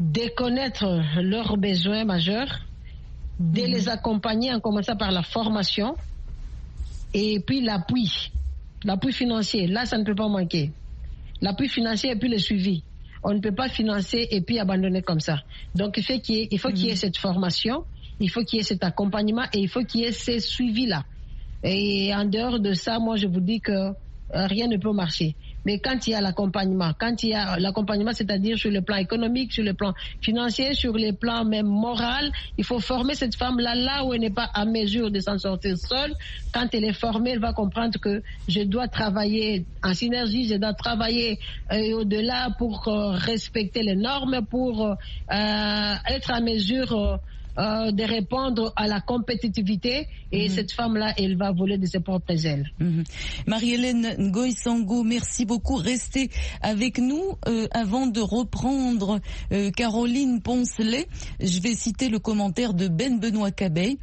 de 0.00 0.34
connaître 0.34 1.02
leurs 1.20 1.58
besoins 1.58 2.04
majeurs, 2.04 2.60
de 3.38 3.60
les 3.60 3.90
accompagner 3.90 4.54
en 4.54 4.60
commençant 4.60 4.96
par 4.96 5.10
la 5.10 5.22
formation 5.22 5.96
et 7.12 7.40
puis 7.40 7.60
l'appui, 7.60 8.32
l'appui 8.84 9.12
financier. 9.12 9.66
Là, 9.66 9.84
ça 9.84 9.98
ne 9.98 10.04
peut 10.04 10.14
pas 10.14 10.28
manquer. 10.28 10.72
L'appui 11.42 11.68
financier 11.68 12.12
et 12.12 12.16
puis 12.16 12.30
le 12.30 12.38
suivi. 12.38 12.82
On 13.22 13.34
ne 13.34 13.40
peut 13.40 13.54
pas 13.54 13.68
financer 13.68 14.28
et 14.30 14.40
puis 14.40 14.58
abandonner 14.58 15.02
comme 15.02 15.20
ça. 15.20 15.40
Donc, 15.74 15.98
il 15.98 16.02
faut 16.04 16.18
qu'il 16.20 16.36
y 16.36 16.40
ait, 16.40 16.48
il 16.50 16.58
faut 16.58 16.70
qu'il 16.70 16.86
y 16.86 16.90
ait 16.90 16.96
cette 16.96 17.18
formation, 17.18 17.84
il 18.18 18.30
faut 18.30 18.44
qu'il 18.44 18.58
y 18.58 18.60
ait 18.60 18.64
cet 18.64 18.82
accompagnement 18.82 19.44
et 19.52 19.58
il 19.58 19.68
faut 19.68 19.84
qu'il 19.84 20.02
y 20.02 20.04
ait 20.04 20.12
ces 20.12 20.40
suivis-là. 20.40 21.04
Et 21.64 22.14
en 22.14 22.26
dehors 22.26 22.60
de 22.60 22.74
ça, 22.74 22.98
moi, 22.98 23.16
je 23.16 23.26
vous 23.26 23.40
dis 23.40 23.60
que 23.60 23.72
euh, 24.34 24.46
rien 24.46 24.66
ne 24.68 24.76
peut 24.76 24.92
marcher. 24.92 25.34
Mais 25.64 25.78
quand 25.78 26.06
il 26.06 26.10
y 26.10 26.14
a 26.14 26.20
l'accompagnement, 26.20 26.92
quand 26.98 27.22
il 27.22 27.30
y 27.30 27.34
a 27.34 27.58
l'accompagnement, 27.58 28.12
c'est-à-dire 28.12 28.58
sur 28.58 28.70
le 28.70 28.82
plan 28.82 28.96
économique, 28.96 29.52
sur 29.52 29.64
le 29.64 29.74
plan 29.74 29.94
financier, 30.20 30.74
sur 30.74 30.92
le 30.94 31.12
plan 31.12 31.44
même 31.44 31.66
moral, 31.66 32.32
il 32.58 32.64
faut 32.64 32.80
former 32.80 33.14
cette 33.14 33.36
femme-là 33.36 33.74
là 33.74 34.04
où 34.04 34.12
elle 34.12 34.20
n'est 34.20 34.30
pas 34.30 34.50
à 34.52 34.64
mesure 34.66 35.10
de 35.10 35.20
s'en 35.20 35.38
sortir 35.38 35.76
seule. 35.78 36.14
Quand 36.52 36.66
elle 36.72 36.84
est 36.84 36.92
formée, 36.92 37.30
elle 37.30 37.38
va 37.40 37.52
comprendre 37.52 37.98
que 37.98 38.22
je 38.48 38.60
dois 38.62 38.88
travailler 38.88 39.64
en 39.82 39.94
synergie, 39.94 40.48
je 40.48 40.56
dois 40.56 40.74
travailler 40.74 41.38
euh, 41.72 41.98
au-delà 41.98 42.50
pour 42.58 42.88
euh, 42.88 43.12
respecter 43.12 43.82
les 43.82 43.96
normes, 43.96 44.40
pour 44.50 44.96
être 45.30 46.30
à 46.30 46.40
mesure 46.40 47.20
euh, 47.56 47.92
de 47.92 48.02
répondre 48.02 48.72
à 48.76 48.88
la 48.88 49.00
compétitivité. 49.00 50.08
Et 50.32 50.48
cette 50.48 50.72
femme-là, 50.72 51.14
elle 51.16 51.36
va 51.36 51.52
voler 51.52 51.78
de 51.78 51.86
ses 51.86 52.00
propres 52.00 52.44
ailes. 52.46 52.68
Mhm. 52.80 53.04
Marie-Hélène 53.46 54.16
Ngoy 54.18 54.52
Sango, 54.52 55.04
merci 55.04 55.44
beaucoup. 55.44 55.76
Restez 55.76 56.30
avec 56.60 56.98
nous 56.98 57.22
euh, 57.46 57.68
avant 57.70 58.08
de 58.08 58.20
reprendre 58.20 59.20
euh, 59.52 59.70
Caroline 59.70 60.42
Poncelet. 60.42 61.06
Je 61.40 61.60
vais 61.60 61.74
citer 61.74 62.08
le 62.08 62.18
commentaire 62.18 62.74
de 62.74 62.88
Ben 62.88 63.20
Benoît 63.20 63.52
Cabey, 63.52 63.98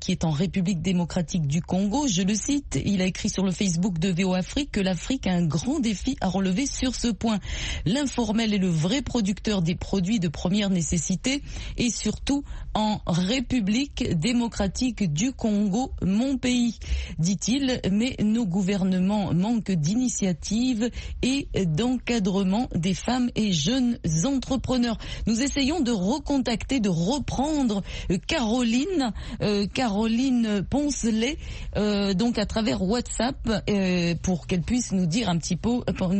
qui 0.00 0.12
est 0.12 0.24
en 0.24 0.30
République 0.30 0.80
démocratique 0.80 1.46
du 1.46 1.60
Congo. 1.60 2.06
Je 2.08 2.22
le 2.22 2.34
cite, 2.34 2.78
il 2.82 3.02
a 3.02 3.04
écrit 3.04 3.28
sur 3.28 3.44
le 3.44 3.50
Facebook 3.50 3.98
de 3.98 4.08
VO 4.08 4.32
Afrique 4.32 4.70
que 4.72 4.80
l'Afrique 4.80 5.26
a 5.26 5.32
un 5.34 5.44
grand 5.44 5.78
défi 5.78 6.16
à 6.22 6.28
relever 6.28 6.66
sur 6.66 6.94
ce 6.94 7.08
point. 7.08 7.38
L'informel 7.84 8.54
est 8.54 8.58
le 8.58 8.68
vrai 8.68 9.02
producteur 9.02 9.60
des 9.60 9.74
produits 9.74 10.20
de 10.20 10.28
première 10.28 10.70
nécessité 10.70 11.42
et 11.76 11.90
surtout 11.90 12.44
en 12.74 12.93
République 13.06 14.18
démocratique 14.18 15.12
du 15.12 15.32
Congo, 15.32 15.92
mon 16.02 16.36
pays, 16.38 16.78
dit-il, 17.18 17.80
mais 17.90 18.16
nos 18.22 18.46
gouvernements 18.46 19.32
manquent 19.34 19.70
d'initiative 19.72 20.90
et 21.22 21.48
d'encadrement 21.66 22.68
des 22.74 22.94
femmes 22.94 23.30
et 23.34 23.52
jeunes 23.52 23.98
entrepreneurs. 24.24 24.98
Nous 25.26 25.42
essayons 25.42 25.80
de 25.80 25.90
recontacter, 25.92 26.80
de 26.80 26.88
reprendre 26.88 27.82
Caroline, 28.26 29.12
euh, 29.42 29.66
Caroline 29.66 30.64
Poncelet, 30.68 31.36
euh, 31.76 32.14
donc 32.14 32.38
à 32.38 32.46
travers 32.46 32.82
WhatsApp, 32.82 33.36
euh, 33.68 34.14
pour 34.22 34.46
qu'elle 34.46 34.62
puisse 34.62 34.92
nous 34.92 35.06
dire 35.06 35.28
un 35.28 35.38
petit 35.38 35.56
peu, 35.56 35.80
pour, 35.96 36.12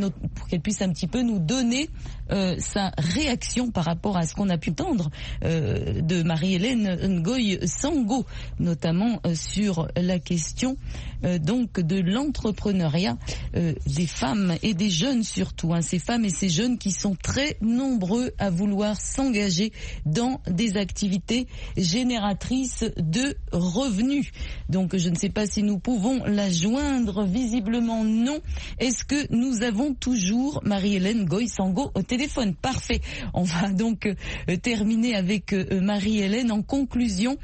qu'elle 0.48 0.60
puisse 0.60 0.82
un 0.82 0.90
petit 0.90 1.06
peu 1.06 1.22
nous 1.22 1.38
donner 1.38 1.88
euh, 2.30 2.56
sa 2.58 2.92
réaction 2.98 3.70
par 3.70 3.84
rapport 3.84 4.16
à 4.16 4.26
ce 4.26 4.34
qu'on 4.34 4.48
a 4.50 4.58
pu 4.58 4.70
entendre 4.74 5.10
euh, 5.44 6.00
de 6.00 6.22
Marie-Hélène 6.22 6.63
Ngoy 6.72 7.59
Sango, 7.66 8.24
notamment 8.59 9.20
euh, 9.27 9.35
sur 9.35 9.88
la 9.96 10.18
question 10.18 10.77
euh, 11.24 11.38
donc 11.38 11.80
de 11.80 12.00
l'entrepreneuriat 12.00 13.16
euh, 13.56 13.72
des 13.87 14.06
femmes 14.06 14.54
et 14.62 14.74
des 14.74 14.90
jeunes 14.90 15.22
surtout, 15.22 15.72
hein, 15.72 15.80
ces 15.82 15.98
femmes 15.98 16.24
et 16.24 16.30
ces 16.30 16.48
jeunes 16.48 16.78
qui 16.78 16.90
sont 16.90 17.16
très 17.20 17.56
nombreux 17.60 18.32
à 18.38 18.50
vouloir 18.50 19.00
s'engager 19.00 19.72
dans 20.06 20.40
des 20.48 20.76
activités 20.76 21.46
génératrices 21.76 22.84
de 22.96 23.37
revenus. 23.52 24.30
Donc 24.68 24.96
je 24.96 25.08
ne 25.08 25.14
sais 25.16 25.28
pas 25.30 25.46
si 25.46 25.62
nous 25.62 25.78
pouvons 25.78 26.24
la 26.24 26.50
joindre, 26.50 27.24
visiblement 27.24 28.04
non. 28.04 28.40
Est-ce 28.78 29.04
que 29.04 29.32
nous 29.34 29.62
avons 29.62 29.94
toujours 29.94 30.60
Marie-Hélène 30.64 31.24
Goy 31.24 31.48
Sango 31.48 31.90
au 31.94 32.02
téléphone? 32.02 32.54
Parfait. 32.54 33.00
On 33.32 33.42
va 33.42 33.68
donc 33.70 34.06
euh, 34.06 34.56
terminer 34.56 35.14
avec 35.14 35.52
Marie-Hélène. 35.52 36.52
En 36.52 36.62
conclusion, 36.62 37.37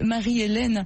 Marie-Hélène, 0.00 0.84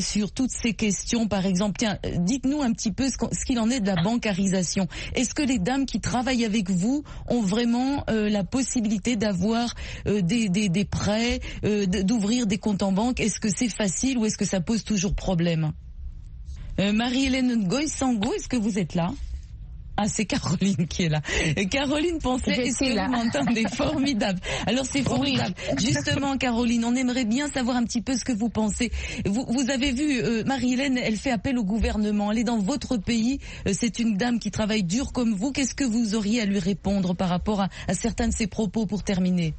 sur 0.00 0.32
toutes 0.32 0.50
ces 0.50 0.74
questions, 0.74 1.26
par 1.28 1.46
exemple, 1.46 1.63
dites-nous 1.70 2.62
un 2.62 2.72
petit 2.72 2.92
peu 2.92 3.08
ce 3.08 3.44
qu'il 3.44 3.58
en 3.58 3.70
est 3.70 3.80
de 3.80 3.86
la 3.86 4.02
bancarisation. 4.02 4.88
Est-ce 5.14 5.34
que 5.34 5.42
les 5.42 5.58
dames 5.58 5.86
qui 5.86 6.00
travaillent 6.00 6.44
avec 6.44 6.70
vous 6.70 7.04
ont 7.28 7.40
vraiment 7.40 8.04
euh, 8.08 8.28
la 8.28 8.44
possibilité 8.44 9.16
d'avoir 9.16 9.74
euh, 10.06 10.22
des, 10.22 10.84
prêts, 10.84 11.40
euh, 11.64 11.86
d'ouvrir 11.86 12.46
des 12.46 12.58
comptes 12.58 12.82
en 12.82 12.92
banque? 12.92 13.20
Est-ce 13.20 13.40
que 13.40 13.48
c'est 13.50 13.68
facile 13.68 14.18
ou 14.18 14.26
est-ce 14.26 14.38
que 14.38 14.44
ça 14.44 14.60
pose 14.60 14.84
toujours 14.84 15.14
problème? 15.14 15.72
Marie-Hélène 16.76 17.68
Goy-Sango, 17.68 18.34
est-ce 18.34 18.48
que 18.48 18.56
vous 18.56 18.80
êtes 18.80 18.96
là? 18.96 19.12
Ah, 19.96 20.08
c'est 20.08 20.24
Caroline 20.24 20.86
qui 20.88 21.04
est 21.04 21.08
là. 21.08 21.20
Caroline 21.70 22.18
pensait, 22.18 22.50
est-ce 22.66 22.80
que 22.80 22.94
là. 22.94 23.06
vous 23.06 23.12
m'entendez 23.12 23.64
Formidable. 23.74 24.40
Alors 24.66 24.86
c'est 24.86 25.02
formidable. 25.02 25.54
Justement, 25.78 26.36
Caroline, 26.36 26.84
on 26.84 26.94
aimerait 26.94 27.24
bien 27.24 27.48
savoir 27.48 27.76
un 27.76 27.84
petit 27.84 28.00
peu 28.02 28.16
ce 28.16 28.24
que 28.24 28.32
vous 28.32 28.48
pensez. 28.48 28.90
Vous, 29.24 29.46
vous 29.48 29.70
avez 29.70 29.92
vu, 29.92 30.20
euh, 30.20 30.44
Marie-Hélène, 30.44 30.98
elle 30.98 31.16
fait 31.16 31.30
appel 31.30 31.58
au 31.58 31.64
gouvernement. 31.64 32.32
Elle 32.32 32.38
est 32.38 32.44
dans 32.44 32.58
votre 32.58 32.96
pays. 32.96 33.38
Euh, 33.68 33.72
c'est 33.72 33.98
une 34.00 34.16
dame 34.16 34.40
qui 34.40 34.50
travaille 34.50 34.82
dur 34.82 35.12
comme 35.12 35.32
vous. 35.32 35.52
Qu'est-ce 35.52 35.74
que 35.74 35.84
vous 35.84 36.14
auriez 36.14 36.40
à 36.40 36.44
lui 36.44 36.58
répondre 36.58 37.14
par 37.14 37.28
rapport 37.28 37.60
à, 37.60 37.68
à 37.86 37.94
certains 37.94 38.28
de 38.28 38.34
ses 38.34 38.48
propos 38.48 38.86
pour 38.86 39.04
terminer? 39.04 39.54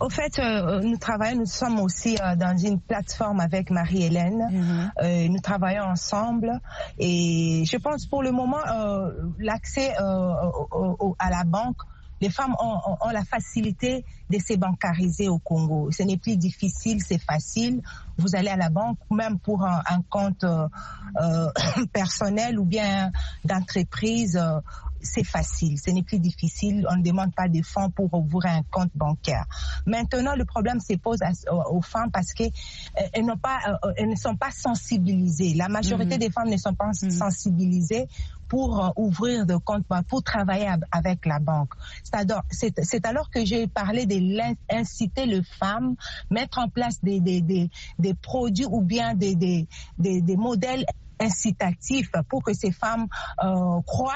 Au 0.00 0.10
fait, 0.10 0.38
euh, 0.38 0.80
nous 0.80 0.96
travaillons, 0.98 1.38
nous 1.40 1.46
sommes 1.46 1.78
aussi 1.80 2.18
euh, 2.20 2.36
dans 2.36 2.56
une 2.56 2.80
plateforme 2.80 3.40
avec 3.40 3.70
Marie-Hélène. 3.70 4.48
Mhm. 4.50 4.92
Euh, 5.02 5.28
nous 5.28 5.40
travaillons 5.40 5.84
ensemble 5.84 6.60
et 6.98 7.64
je 7.66 7.76
pense 7.76 8.06
pour 8.06 8.22
le 8.22 8.32
moment, 8.32 8.58
euh, 8.70 9.10
l'accès 9.38 9.94
euh, 10.00 10.34
au- 10.72 10.96
au- 10.98 11.16
à 11.18 11.30
la 11.30 11.44
banque, 11.44 11.78
les 12.20 12.30
femmes 12.30 12.54
ont, 12.60 12.78
ont- 12.86 12.96
ont 13.00 13.10
la 13.10 13.24
facilité 13.24 14.04
de 14.30 14.38
se 14.38 14.54
bancariser 14.56 15.28
au 15.28 15.38
Congo. 15.38 15.90
Ce 15.90 16.02
n'est 16.02 16.16
plus 16.16 16.36
difficile, 16.36 17.00
c'est 17.02 17.18
facile. 17.22 17.82
Vous 18.18 18.34
allez 18.36 18.48
à 18.50 18.56
la 18.56 18.70
banque, 18.70 18.98
même 19.10 19.38
pour 19.38 19.64
un, 19.64 19.82
un 19.86 20.00
compte 20.08 20.44
euh, 20.44 20.68
euh, 21.20 21.50
personnel 21.92 22.58
ou 22.58 22.64
bien 22.64 23.10
d'entreprise. 23.44 24.40
Euh, 25.04 25.08
c'est 25.14 25.24
facile, 25.24 25.78
ce 25.78 25.90
n'est 25.90 26.02
plus 26.02 26.18
difficile. 26.18 26.86
On 26.90 26.96
ne 26.96 27.02
demande 27.02 27.34
pas 27.34 27.48
de 27.48 27.62
fonds 27.62 27.90
pour 27.90 28.12
ouvrir 28.14 28.52
un 28.52 28.62
compte 28.70 28.90
bancaire. 28.94 29.44
Maintenant, 29.86 30.34
le 30.34 30.44
problème 30.44 30.80
se 30.80 30.94
pose 30.94 31.18
aux 31.70 31.82
femmes 31.82 32.10
parce 32.10 32.32
qu'elles 32.32 32.50
n'ont 33.24 33.36
pas, 33.36 33.58
elles 33.96 34.08
ne 34.08 34.16
sont 34.16 34.36
pas 34.36 34.50
sensibilisées. 34.50 35.54
La 35.54 35.68
majorité 35.68 36.14
mhm. 36.14 36.20
des 36.20 36.30
femmes 36.30 36.50
ne 36.50 36.56
sont 36.56 36.74
pas 36.74 36.90
mhm. 37.02 37.10
sensibilisées 37.10 38.08
pour 38.48 38.92
ouvrir 38.96 39.46
de 39.46 39.56
compte, 39.56 39.84
pour 40.08 40.22
travailler 40.22 40.68
avec 40.92 41.26
la 41.26 41.38
banque. 41.38 41.72
C'est 42.82 43.06
alors 43.06 43.30
que 43.30 43.44
j'ai 43.44 43.66
parlé 43.66 44.06
de 44.06 44.16
l'inciter 44.70 45.26
les 45.26 45.42
femmes, 45.42 45.96
mettre 46.30 46.58
en 46.58 46.68
place 46.68 47.00
des, 47.02 47.20
des, 47.20 47.40
des, 47.40 47.70
des 47.98 48.14
produits 48.14 48.66
ou 48.66 48.80
bien 48.80 49.14
des, 49.14 49.34
des, 49.34 49.66
des 49.98 50.36
modèles 50.36 50.84
incitatif 51.20 52.10
pour 52.28 52.42
que 52.42 52.52
ces 52.54 52.72
femmes 52.72 53.06
euh, 53.42 53.80
croient 53.86 54.12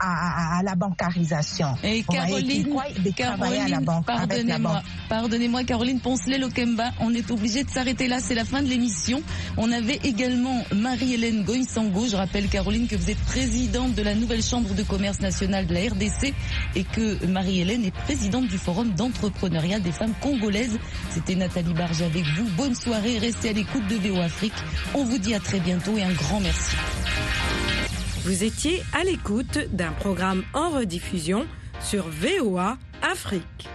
à, 0.00 0.60
la 0.62 0.74
bancarisation. 0.74 1.74
Et 1.82 2.02
Caroline, 2.02 2.66
Caroline 3.16 3.84
pardonnez-moi, 4.06 4.82
pardonnez-moi 5.08 5.64
Caroline 5.64 6.00
Poncelet-Lokemba, 6.00 6.92
on 7.00 7.14
est 7.14 7.30
obligé 7.30 7.64
de 7.64 7.70
s'arrêter 7.70 8.06
là, 8.08 8.18
c'est 8.20 8.34
la 8.34 8.44
fin 8.44 8.62
de 8.62 8.68
l'émission. 8.68 9.22
On 9.56 9.70
avait 9.72 9.98
également 10.04 10.62
Marie-Hélène 10.74 11.44
Goïsango, 11.44 12.06
je 12.06 12.16
rappelle 12.16 12.48
Caroline 12.48 12.86
que 12.86 12.96
vous 12.96 13.10
êtes 13.10 13.18
présidente 13.24 13.94
de 13.94 14.02
la 14.02 14.14
nouvelle 14.14 14.42
chambre 14.42 14.74
de 14.74 14.82
commerce 14.82 15.20
nationale 15.20 15.66
de 15.66 15.74
la 15.74 15.80
RDC 15.80 16.34
et 16.76 16.84
que 16.84 17.26
Marie-Hélène 17.26 17.84
est 17.84 17.94
présidente 17.94 18.46
du 18.48 18.58
forum 18.58 18.90
d'entrepreneuriat 18.94 19.80
des 19.80 19.92
femmes 19.92 20.14
congolaises. 20.20 20.78
C'était 21.10 21.34
Nathalie 21.34 21.74
Barge 21.74 22.02
avec 22.02 22.24
vous. 22.36 22.44
Bonne 22.56 22.74
soirée, 22.74 23.18
restez 23.18 23.50
à 23.50 23.52
l'écoute 23.52 23.86
de 23.88 23.96
VO 23.96 24.20
Afrique. 24.20 24.52
On 24.94 25.04
vous 25.04 25.18
dit 25.18 25.34
à 25.34 25.40
très 25.40 25.60
bientôt 25.60 25.96
et 25.96 26.02
un 26.02 26.12
grand 26.12 26.40
merci. 26.40 26.76
Vous 28.28 28.44
étiez 28.44 28.82
à 28.92 29.04
l'écoute 29.04 29.58
d'un 29.72 29.92
programme 29.92 30.44
en 30.52 30.68
rediffusion 30.68 31.46
sur 31.80 32.06
VOA 32.10 32.76
Afrique. 33.00 33.70